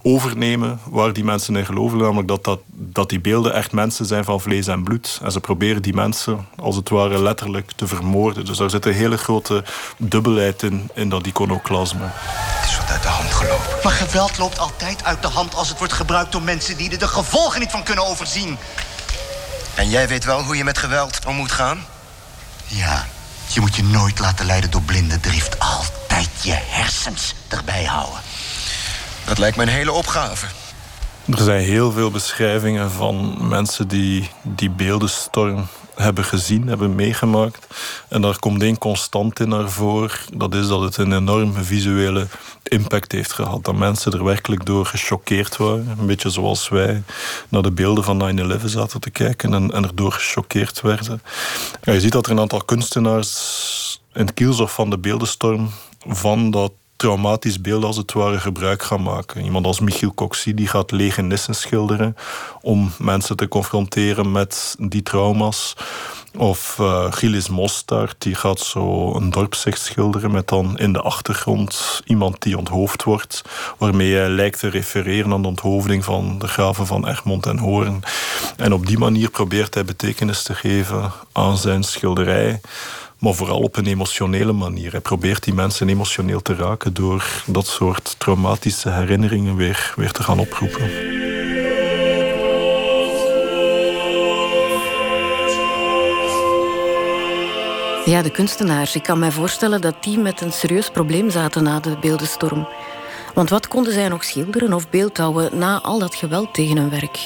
overnemen 0.07 0.81
waar 0.85 1.12
die 1.12 1.25
mensen 1.25 1.57
in 1.57 1.66
geloven. 1.66 1.99
Namelijk 1.99 2.29
dat, 2.29 2.44
dat, 2.44 2.61
dat 2.68 3.09
die 3.09 3.20
beelden 3.20 3.55
echt 3.55 3.72
mensen 3.72 4.07
zijn 4.07 4.25
van 4.25 4.40
vlees 4.40 4.66
en 4.66 4.85
bloed. 4.85 5.20
En 5.22 5.33
ze 5.33 5.40
proberen 5.40 5.83
die 5.83 5.94
mensen 5.94 6.46
als 6.57 6.77
het 6.77 6.88
ware 6.88 7.22
letterlijk 7.22 7.72
te 7.77 7.87
vermoorden. 7.87 8.44
Dus 8.44 8.59
daar 8.59 8.70
zit 8.70 8.87
een 8.87 8.92
hele 8.92 9.16
grote 9.16 9.64
dubbelheid 9.99 10.62
in, 10.62 10.90
in 10.94 11.09
dat 11.09 11.27
iconoclasme. 11.27 12.09
Het 12.11 12.70
is 12.70 12.77
wat 12.79 12.90
uit 12.90 13.03
de 13.03 13.09
hand 13.09 13.31
gelopen. 13.31 13.66
Maar 13.83 13.92
geweld 13.92 14.38
loopt 14.38 14.59
altijd 14.59 15.05
uit 15.05 15.22
de 15.22 15.29
hand 15.29 15.55
als 15.55 15.68
het 15.68 15.79
wordt 15.79 15.92
gebruikt 15.92 16.33
door 16.33 16.42
mensen 16.42 16.77
die 16.77 16.90
er 16.90 16.99
de 16.99 17.09
gevolgen 17.09 17.61
niet 17.61 17.70
van 17.70 17.83
kunnen 17.83 18.07
overzien. 18.07 18.57
En 19.76 19.88
jij 19.88 20.08
weet 20.08 20.24
wel 20.24 20.42
hoe 20.42 20.56
je 20.56 20.64
met 20.64 20.78
geweld 20.78 21.18
om 21.26 21.36
moet 21.36 21.52
gaan? 21.52 21.84
Ja, 22.66 23.06
je 23.48 23.60
moet 23.60 23.76
je 23.76 23.84
nooit 23.84 24.18
laten 24.18 24.46
leiden 24.46 24.70
door 24.70 24.82
blinde 24.82 25.20
drift. 25.20 25.58
Altijd 25.58 26.28
je 26.42 26.58
hersens 26.66 27.34
erbij 27.48 27.84
houden. 27.84 28.20
Dat 29.24 29.38
lijkt 29.38 29.56
me 29.56 29.62
een 29.62 29.68
hele 29.68 29.92
opgave. 29.92 30.46
Er 31.24 31.42
zijn 31.42 31.60
heel 31.60 31.92
veel 31.92 32.10
beschrijvingen 32.10 32.90
van 32.90 33.48
mensen 33.48 33.88
die 33.88 34.30
die 34.42 34.70
beeldenstorm 34.70 35.66
hebben 35.96 36.24
gezien, 36.24 36.68
hebben 36.68 36.94
meegemaakt. 36.94 37.66
En 38.09 38.20
daar 38.20 38.38
komt 38.38 38.62
één 38.62 38.78
constant 38.78 39.40
in 39.40 39.48
naar 39.48 39.70
voren. 39.70 40.18
Dat 40.37 40.54
is 40.54 40.68
dat 40.68 40.80
het 40.80 40.96
een 40.96 41.12
enorme 41.12 41.62
visuele 41.62 42.26
impact 42.62 43.12
heeft 43.12 43.32
gehad. 43.32 43.64
Dat 43.64 43.74
mensen 43.74 44.12
er 44.12 44.24
werkelijk 44.24 44.66
door 44.66 44.87
gechoqueerd 44.87 45.56
waren. 45.56 45.96
Een 45.98 46.06
beetje 46.06 46.30
zoals 46.30 46.68
wij 46.68 47.02
naar 47.48 47.62
de 47.62 47.72
beelden 47.72 48.04
van 48.04 48.61
9-11 48.61 48.64
zaten 48.64 49.00
te 49.00 49.11
kijken 49.11 49.54
en, 49.54 49.72
en 49.72 49.85
erdoor 49.85 50.12
gechoqueerd 50.12 50.80
werden. 50.80 51.22
Je 51.82 52.00
ziet 52.00 52.12
dat 52.12 52.26
er 52.26 52.32
een 52.32 52.40
aantal 52.40 52.64
kunstenaars 52.64 54.00
in 54.12 54.26
het 54.26 54.35
kielzog 54.35 54.72
van 54.72 54.90
de 54.90 54.98
beeldenstorm 54.98 55.70
van 56.06 56.50
dat 56.50 56.72
traumatisch 56.96 57.61
beeld 57.61 57.85
als 57.85 57.96
het 57.96 58.12
ware 58.12 58.38
gebruik 58.38 58.82
gaan 58.82 59.02
maken. 59.02 59.44
Iemand 59.44 59.66
als 59.66 59.80
Michiel 59.80 60.14
Coxie 60.14 60.54
die 60.54 60.68
gaat 60.68 60.90
lege 60.90 61.22
nissen 61.22 61.54
schilderen 61.54 62.16
om 62.61 62.92
mensen 62.98 63.37
te 63.37 63.48
confronteren 63.48 64.32
met 64.32 64.76
die 64.78 65.02
trauma's. 65.02 65.74
Of 66.37 66.76
uh, 66.80 67.12
Gilles 67.12 67.48
Mostard, 67.48 68.14
die 68.18 68.35
gaat 68.35 68.61
zo 68.61 69.14
een 69.14 69.30
dorpszicht 69.30 69.80
schilderen 69.80 70.30
met 70.30 70.48
dan 70.48 70.78
in 70.78 70.92
de 70.92 71.00
achtergrond 71.00 72.00
iemand 72.04 72.42
die 72.42 72.59
onthoofd 72.59 73.02
wordt, 73.02 73.42
waarmee 73.78 74.14
hij 74.14 74.28
lijkt 74.28 74.59
te 74.59 74.68
refereren 74.68 75.32
aan 75.32 75.42
de 75.42 75.48
onthoofding 75.48 76.04
van 76.04 76.38
de 76.38 76.48
graven 76.48 76.87
van 76.87 77.09
Egmond 77.09 77.46
en 77.46 77.59
Hoorn. 77.59 78.02
En 78.56 78.72
op 78.72 78.87
die 78.87 78.98
manier 78.98 79.30
probeert 79.30 79.74
hij 79.74 79.85
betekenis 79.85 80.42
te 80.42 80.54
geven 80.54 81.12
aan 81.32 81.56
zijn 81.56 81.82
schilderij 81.82 82.61
maar 83.18 83.35
vooral 83.35 83.61
op 83.61 83.76
een 83.76 83.87
emotionele 83.87 84.52
manier. 84.52 84.90
Hij 84.90 85.00
probeert 85.00 85.44
die 85.44 85.55
mensen 85.55 85.88
emotioneel 85.88 86.42
te 86.42 86.55
raken 86.55 86.94
door 86.94 87.42
dat 87.46 87.66
soort 87.66 88.14
traumatische 88.18 88.90
herinneringen 88.90 89.57
weer, 89.57 89.92
weer 89.96 90.12
te 90.12 90.22
gaan 90.22 90.38
oproepen. 90.38 90.90
Ja, 98.05 98.22
de 98.22 98.31
kunstenaars. 98.31 98.94
Ik 98.94 99.02
kan 99.02 99.18
mij 99.18 99.33
voorstellen 99.33 99.81
dat 99.81 100.02
die 100.02 100.18
met 100.18 100.40
een 100.40 100.52
serieus 100.52 100.90
probleem 100.90 101.31
zaten 101.31 101.62
na 101.62 101.81
de 101.81 101.96
beeldenstorm. 102.00 102.68
Want 103.35 103.50
wat 103.50 103.68
konden 103.68 103.92
zij 103.92 104.09
nog 104.09 104.24
schilderen 104.24 104.72
of 104.72 104.90
beeldhouwen 104.90 105.59
na 105.59 105.81
al 105.81 105.98
dat 105.98 106.14
geweld 106.14 106.55
tegen 106.55 106.76
hun 106.76 106.90
werk? 106.90 107.18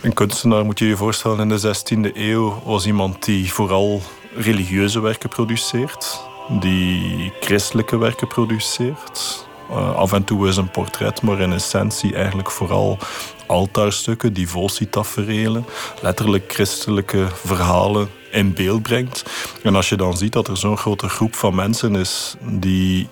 Een 0.00 0.12
kunstenaar, 0.12 0.64
moet 0.64 0.78
je 0.78 0.86
je 0.86 0.96
voorstellen, 0.96 1.40
in 1.40 1.48
de 1.48 1.76
16e 1.76 2.16
eeuw 2.16 2.62
was 2.64 2.86
iemand 2.86 3.24
die 3.24 3.52
vooral 3.52 4.02
religieuze 4.34 5.00
werken 5.00 5.28
produceert, 5.28 6.20
die 6.60 7.32
christelijke 7.40 7.98
werken 7.98 8.28
produceert. 8.28 9.46
Uh, 9.70 9.94
af 9.94 10.12
en 10.12 10.24
toe 10.24 10.48
is 10.48 10.56
een 10.56 10.70
portret, 10.70 11.22
maar 11.22 11.40
in 11.40 11.52
essentie 11.52 12.14
eigenlijk 12.14 12.50
vooral 12.50 12.98
altaarstukken, 13.46 14.32
devotietaferelen, 14.32 15.66
letterlijk 16.00 16.52
christelijke 16.52 17.26
verhalen 17.34 18.08
in 18.30 18.54
beeld 18.54 18.82
brengt. 18.82 19.24
En 19.62 19.74
als 19.74 19.88
je 19.88 19.96
dan 19.96 20.16
ziet 20.16 20.32
dat 20.32 20.48
er 20.48 20.56
zo'n 20.56 20.78
grote 20.78 21.08
groep 21.08 21.34
van 21.34 21.54
mensen 21.54 21.94
is 21.94 22.34
die 22.40 23.08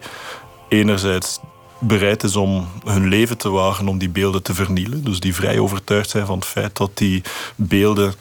enerzijds 0.68 1.40
bereid 1.80 2.22
is 2.22 2.36
om 2.36 2.68
hun 2.84 3.08
leven 3.08 3.38
te 3.38 3.50
wagen 3.50 3.88
om 3.88 3.98
die 3.98 4.08
beelden 4.08 4.42
te 4.42 4.54
vernielen. 4.54 5.04
Dus 5.04 5.20
die 5.20 5.34
vrij 5.34 5.58
overtuigd 5.58 6.10
zijn 6.10 6.26
van 6.26 6.38
het 6.38 6.46
feit 6.46 6.76
dat 6.76 6.90
die 6.94 7.22
beelden 7.56 8.14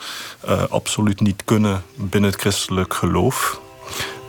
uh, 0.49 0.63
absoluut 0.69 1.21
niet 1.21 1.41
kunnen 1.45 1.83
binnen 1.95 2.29
het 2.29 2.39
christelijk 2.39 2.93
geloof. 2.93 3.59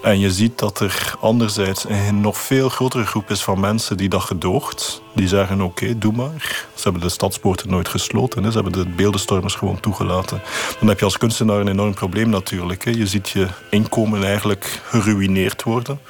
En 0.02 0.18
je 0.18 0.32
ziet 0.32 0.58
dat 0.58 0.80
er 0.80 1.14
anderzijds 1.20 1.84
een 1.88 2.20
nog 2.20 2.38
veel 2.38 2.68
grotere 2.68 3.06
groep 3.06 3.30
is 3.30 3.42
van 3.42 3.60
mensen 3.60 3.96
die 3.96 4.08
dat 4.08 4.22
gedoogt. 4.22 5.02
Die 5.12 5.28
zeggen 5.28 5.60
oké, 5.60 5.98
doe 5.98 6.12
maar. 6.12 6.66
Ze 6.74 6.82
hebben 6.82 7.02
de 7.02 7.08
stadspoorten 7.08 7.70
nooit 7.70 7.88
gesloten. 7.88 8.42
Hè. 8.42 8.50
Ze 8.50 8.60
hebben 8.60 8.84
de 8.84 8.90
beeldenstormers 8.90 9.54
gewoon 9.54 9.80
toegelaten. 9.80 10.42
Dan 10.78 10.88
heb 10.88 10.98
je 10.98 11.04
als 11.04 11.18
kunstenaar 11.18 11.60
een 11.60 11.68
enorm 11.68 11.94
probleem 11.94 12.28
natuurlijk. 12.28 12.84
Hè. 12.84 12.90
Je 12.90 13.06
ziet 13.06 13.28
je 13.28 13.46
inkomen 13.70 14.24
eigenlijk 14.24 14.80
geruineerd 14.84 15.62
worden. 15.62 16.00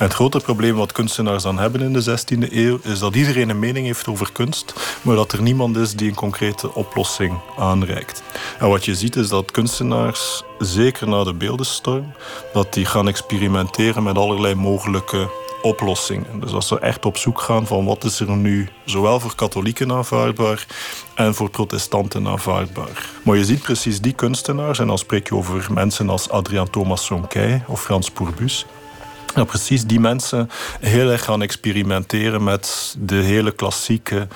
En 0.00 0.06
het 0.06 0.14
grote 0.14 0.40
probleem 0.40 0.74
wat 0.74 0.92
kunstenaars 0.92 1.42
dan 1.42 1.58
hebben 1.58 1.80
in 1.80 1.92
de 1.92 2.18
16e 2.18 2.52
eeuw 2.52 2.78
is 2.82 2.98
dat 2.98 3.14
iedereen 3.14 3.48
een 3.48 3.58
mening 3.58 3.86
heeft 3.86 4.08
over 4.08 4.32
kunst, 4.32 4.74
maar 5.02 5.16
dat 5.16 5.32
er 5.32 5.42
niemand 5.42 5.76
is 5.76 5.94
die 5.94 6.08
een 6.08 6.14
concrete 6.14 6.74
oplossing 6.74 7.38
aanreikt. 7.58 8.22
En 8.58 8.68
wat 8.68 8.84
je 8.84 8.94
ziet 8.94 9.16
is 9.16 9.28
dat 9.28 9.50
kunstenaars, 9.50 10.42
zeker 10.58 11.08
na 11.08 11.24
de 11.24 11.34
beeldenstorm, 11.34 12.12
dat 12.52 12.72
die 12.72 12.84
gaan 12.84 13.08
experimenteren 13.08 14.02
met 14.02 14.18
allerlei 14.18 14.54
mogelijke 14.54 15.30
oplossingen. 15.62 16.40
Dus 16.40 16.52
als 16.52 16.68
ze 16.68 16.78
echt 16.78 17.04
op 17.04 17.16
zoek 17.16 17.40
gaan 17.40 17.66
van 17.66 17.84
wat 17.84 18.04
is 18.04 18.20
er 18.20 18.30
nu 18.30 18.68
zowel 18.84 19.20
voor 19.20 19.34
katholieken 19.34 19.92
aanvaardbaar 19.92 20.66
en 21.14 21.34
voor 21.34 21.50
protestanten 21.50 22.28
aanvaardbaar. 22.28 23.10
Maar 23.22 23.36
je 23.36 23.44
ziet 23.44 23.62
precies 23.62 24.00
die 24.00 24.12
kunstenaars, 24.12 24.78
en 24.78 24.86
dan 24.86 24.98
spreek 24.98 25.28
je 25.28 25.34
over 25.34 25.72
mensen 25.72 26.10
als 26.10 26.30
Adriaan 26.30 26.70
Thomas 26.70 27.04
Sonquet 27.04 27.62
of 27.66 27.82
Frans 27.82 28.10
Pourbus, 28.10 28.66
dat 29.34 29.46
precies 29.46 29.84
die 29.84 30.00
mensen 30.00 30.50
heel 30.80 31.10
erg 31.10 31.24
gaan 31.24 31.42
experimenteren 31.42 32.44
met 32.44 32.96
de 32.98 33.14
hele 33.14 33.50
klassieke 33.50 34.28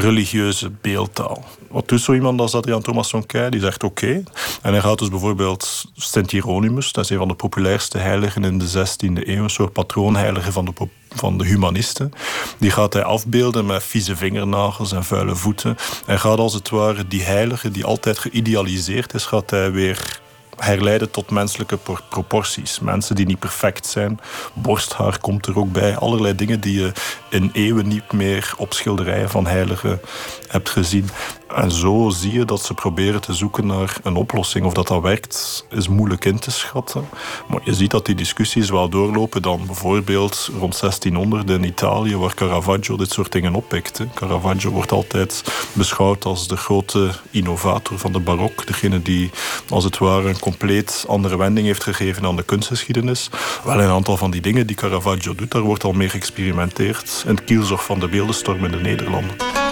religieuze 0.00 0.70
beeldtaal. 0.80 1.44
Wat 1.70 1.88
doet 1.88 2.00
zo 2.00 2.12
iemand 2.12 2.40
als 2.40 2.54
Adriaan 2.54 2.82
Thomas 2.82 3.08
Sonquet? 3.08 3.52
Die 3.52 3.60
zegt 3.60 3.84
oké. 3.84 4.22
En 4.62 4.72
hij 4.72 4.80
gaat 4.80 4.98
dus 4.98 5.08
bijvoorbeeld 5.08 5.84
Sint 5.94 6.30
Hieronymus, 6.30 6.92
dat 6.92 7.04
is 7.04 7.10
een 7.10 7.18
van 7.18 7.28
de 7.28 7.34
populairste 7.34 7.98
heiligen 7.98 8.44
in 8.44 8.58
de 8.58 8.68
16e 8.68 9.28
eeuw, 9.28 9.42
een 9.42 9.50
soort 9.50 9.72
patroonheilige 9.72 10.52
van 10.52 10.64
de, 10.64 10.72
van 11.10 11.38
de 11.38 11.44
humanisten. 11.44 12.12
Die 12.58 12.70
gaat 12.70 12.92
hij 12.92 13.04
afbeelden 13.04 13.66
met 13.66 13.82
vieze 13.82 14.16
vingernagels 14.16 14.92
en 14.92 15.04
vuile 15.04 15.34
voeten. 15.34 15.76
Hij 16.06 16.18
gaat 16.18 16.38
als 16.38 16.54
het 16.54 16.68
ware 16.68 17.06
die 17.06 17.22
heilige, 17.22 17.70
die 17.70 17.84
altijd 17.84 18.18
geïdealiseerd 18.18 19.14
is, 19.14 19.24
gaat 19.24 19.50
hij 19.50 19.72
weer 19.72 20.20
herleiden 20.56 21.10
tot 21.10 21.30
menselijke 21.30 21.78
proporties. 22.08 22.80
Mensen 22.80 23.14
die 23.14 23.26
niet 23.26 23.38
perfect 23.38 23.86
zijn. 23.86 24.20
Borsthaar 24.54 25.18
komt 25.18 25.46
er 25.46 25.58
ook 25.58 25.72
bij. 25.72 25.96
Allerlei 25.96 26.34
dingen 26.34 26.60
die 26.60 26.80
je 26.80 26.92
in 27.30 27.50
eeuwen 27.52 27.88
niet 27.88 28.12
meer 28.12 28.54
op 28.56 28.72
schilderijen 28.72 29.30
van 29.30 29.46
heiligen 29.46 30.00
hebt 30.48 30.70
gezien. 30.70 31.08
En 31.56 31.70
zo 31.70 32.08
zie 32.08 32.32
je 32.32 32.44
dat 32.44 32.62
ze 32.62 32.74
proberen 32.74 33.20
te 33.20 33.34
zoeken 33.34 33.66
naar 33.66 33.96
een 34.02 34.16
oplossing. 34.16 34.64
Of 34.64 34.72
dat 34.72 34.86
dat 34.86 35.02
werkt, 35.02 35.66
is 35.70 35.88
moeilijk 35.88 36.24
in 36.24 36.38
te 36.38 36.50
schatten. 36.50 37.08
Maar 37.48 37.60
je 37.64 37.74
ziet 37.74 37.90
dat 37.90 38.06
die 38.06 38.14
discussies 38.14 38.70
wel 38.70 38.88
doorlopen 38.88 39.42
dan 39.42 39.66
bijvoorbeeld 39.66 40.50
rond 40.58 40.80
1600 40.80 41.50
in 41.50 41.64
Italië, 41.64 42.16
waar 42.16 42.34
Caravaggio 42.34 42.96
dit 42.96 43.10
soort 43.10 43.32
dingen 43.32 43.54
oppikt. 43.54 44.00
Caravaggio 44.14 44.70
wordt 44.70 44.92
altijd 44.92 45.44
beschouwd 45.72 46.24
als 46.24 46.48
de 46.48 46.56
grote 46.56 47.10
innovator 47.30 47.98
van 47.98 48.12
de 48.12 48.20
barok. 48.20 48.66
Degene 48.66 49.02
die 49.02 49.30
als 49.68 49.84
het 49.84 49.98
ware 49.98 50.28
een 50.28 50.38
compleet 50.38 51.04
andere 51.08 51.36
wending 51.36 51.66
heeft 51.66 51.82
gegeven 51.82 52.24
aan 52.24 52.36
de 52.36 52.42
kunstgeschiedenis. 52.42 53.30
Wel 53.64 53.80
een 53.80 53.90
aantal 53.90 54.16
van 54.16 54.30
die 54.30 54.40
dingen 54.40 54.66
die 54.66 54.76
Caravaggio 54.76 55.34
doet, 55.34 55.50
daar 55.50 55.62
wordt 55.62 55.84
al 55.84 55.92
mee 55.92 56.08
geëxperimenteerd 56.08 57.24
in 57.26 57.34
het 57.34 57.44
kielzog 57.44 57.84
van 57.84 57.98
de 57.98 58.08
beeldenstorm 58.08 58.64
in 58.64 58.70
de 58.70 58.80
Nederlanden. 58.80 59.65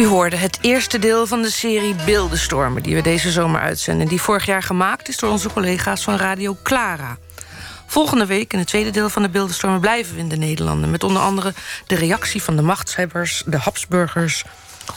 U 0.00 0.06
hoorde 0.06 0.36
het 0.36 0.58
eerste 0.60 0.98
deel 0.98 1.26
van 1.26 1.42
de 1.42 1.50
serie 1.50 1.94
Beeldenstormen... 2.04 2.82
die 2.82 2.94
we 2.94 3.02
deze 3.02 3.30
zomer 3.30 3.60
uitzenden. 3.60 4.08
Die 4.08 4.20
vorig 4.20 4.46
jaar 4.46 4.62
gemaakt 4.62 5.08
is 5.08 5.16
door 5.16 5.30
onze 5.30 5.52
collega's 5.52 6.02
van 6.02 6.16
Radio 6.16 6.56
Clara. 6.62 7.18
Volgende 7.86 8.26
week 8.26 8.52
in 8.52 8.58
het 8.58 8.68
tweede 8.68 8.90
deel 8.90 9.08
van 9.08 9.22
de 9.22 9.28
Beeldenstormen... 9.28 9.80
blijven 9.80 10.14
we 10.14 10.20
in 10.20 10.28
de 10.28 10.36
Nederlanden. 10.36 10.90
Met 10.90 11.04
onder 11.04 11.22
andere 11.22 11.54
de 11.86 11.94
reactie 11.94 12.42
van 12.42 12.56
de 12.56 12.62
machtshebbers, 12.62 13.42
de 13.46 13.58
Habsburgers... 13.58 14.44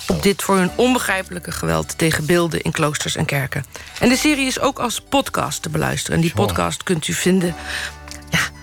op 0.08 0.24
dit 0.24 0.42
voor 0.42 0.58
hun 0.58 0.72
onbegrijpelijke 0.76 1.52
geweld 1.52 1.98
tegen 1.98 2.26
beelden 2.26 2.62
in 2.62 2.72
kloosters 2.72 3.16
en 3.16 3.26
kerken. 3.26 3.66
En 4.00 4.10
de 4.10 4.18
serie 4.18 4.48
is 4.48 4.60
ook 4.60 4.80
als 4.80 5.02
podcast 5.02 5.62
te 5.62 5.70
beluisteren. 5.70 6.16
En 6.16 6.22
die 6.22 6.34
podcast 6.34 6.84
kunt 6.84 7.08
u 7.08 7.14
vinden 7.14 7.56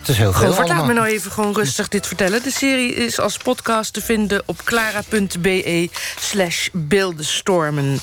het 0.01 0.09
is 0.09 0.17
heel 0.17 0.33
veel 0.33 0.67
Laat 0.67 0.87
me 0.87 0.93
nou 0.93 1.07
even 1.07 1.31
gewoon 1.31 1.55
rustig 1.55 1.89
dit 1.89 2.07
vertellen. 2.07 2.43
De 2.43 2.51
serie 2.51 2.95
is 2.95 3.19
als 3.19 3.37
podcast 3.37 3.93
te 3.93 4.01
vinden 4.01 4.43
op 4.47 4.63
clara.be 4.65 5.89
slash 6.21 6.69
beeldenstormen. 6.73 8.01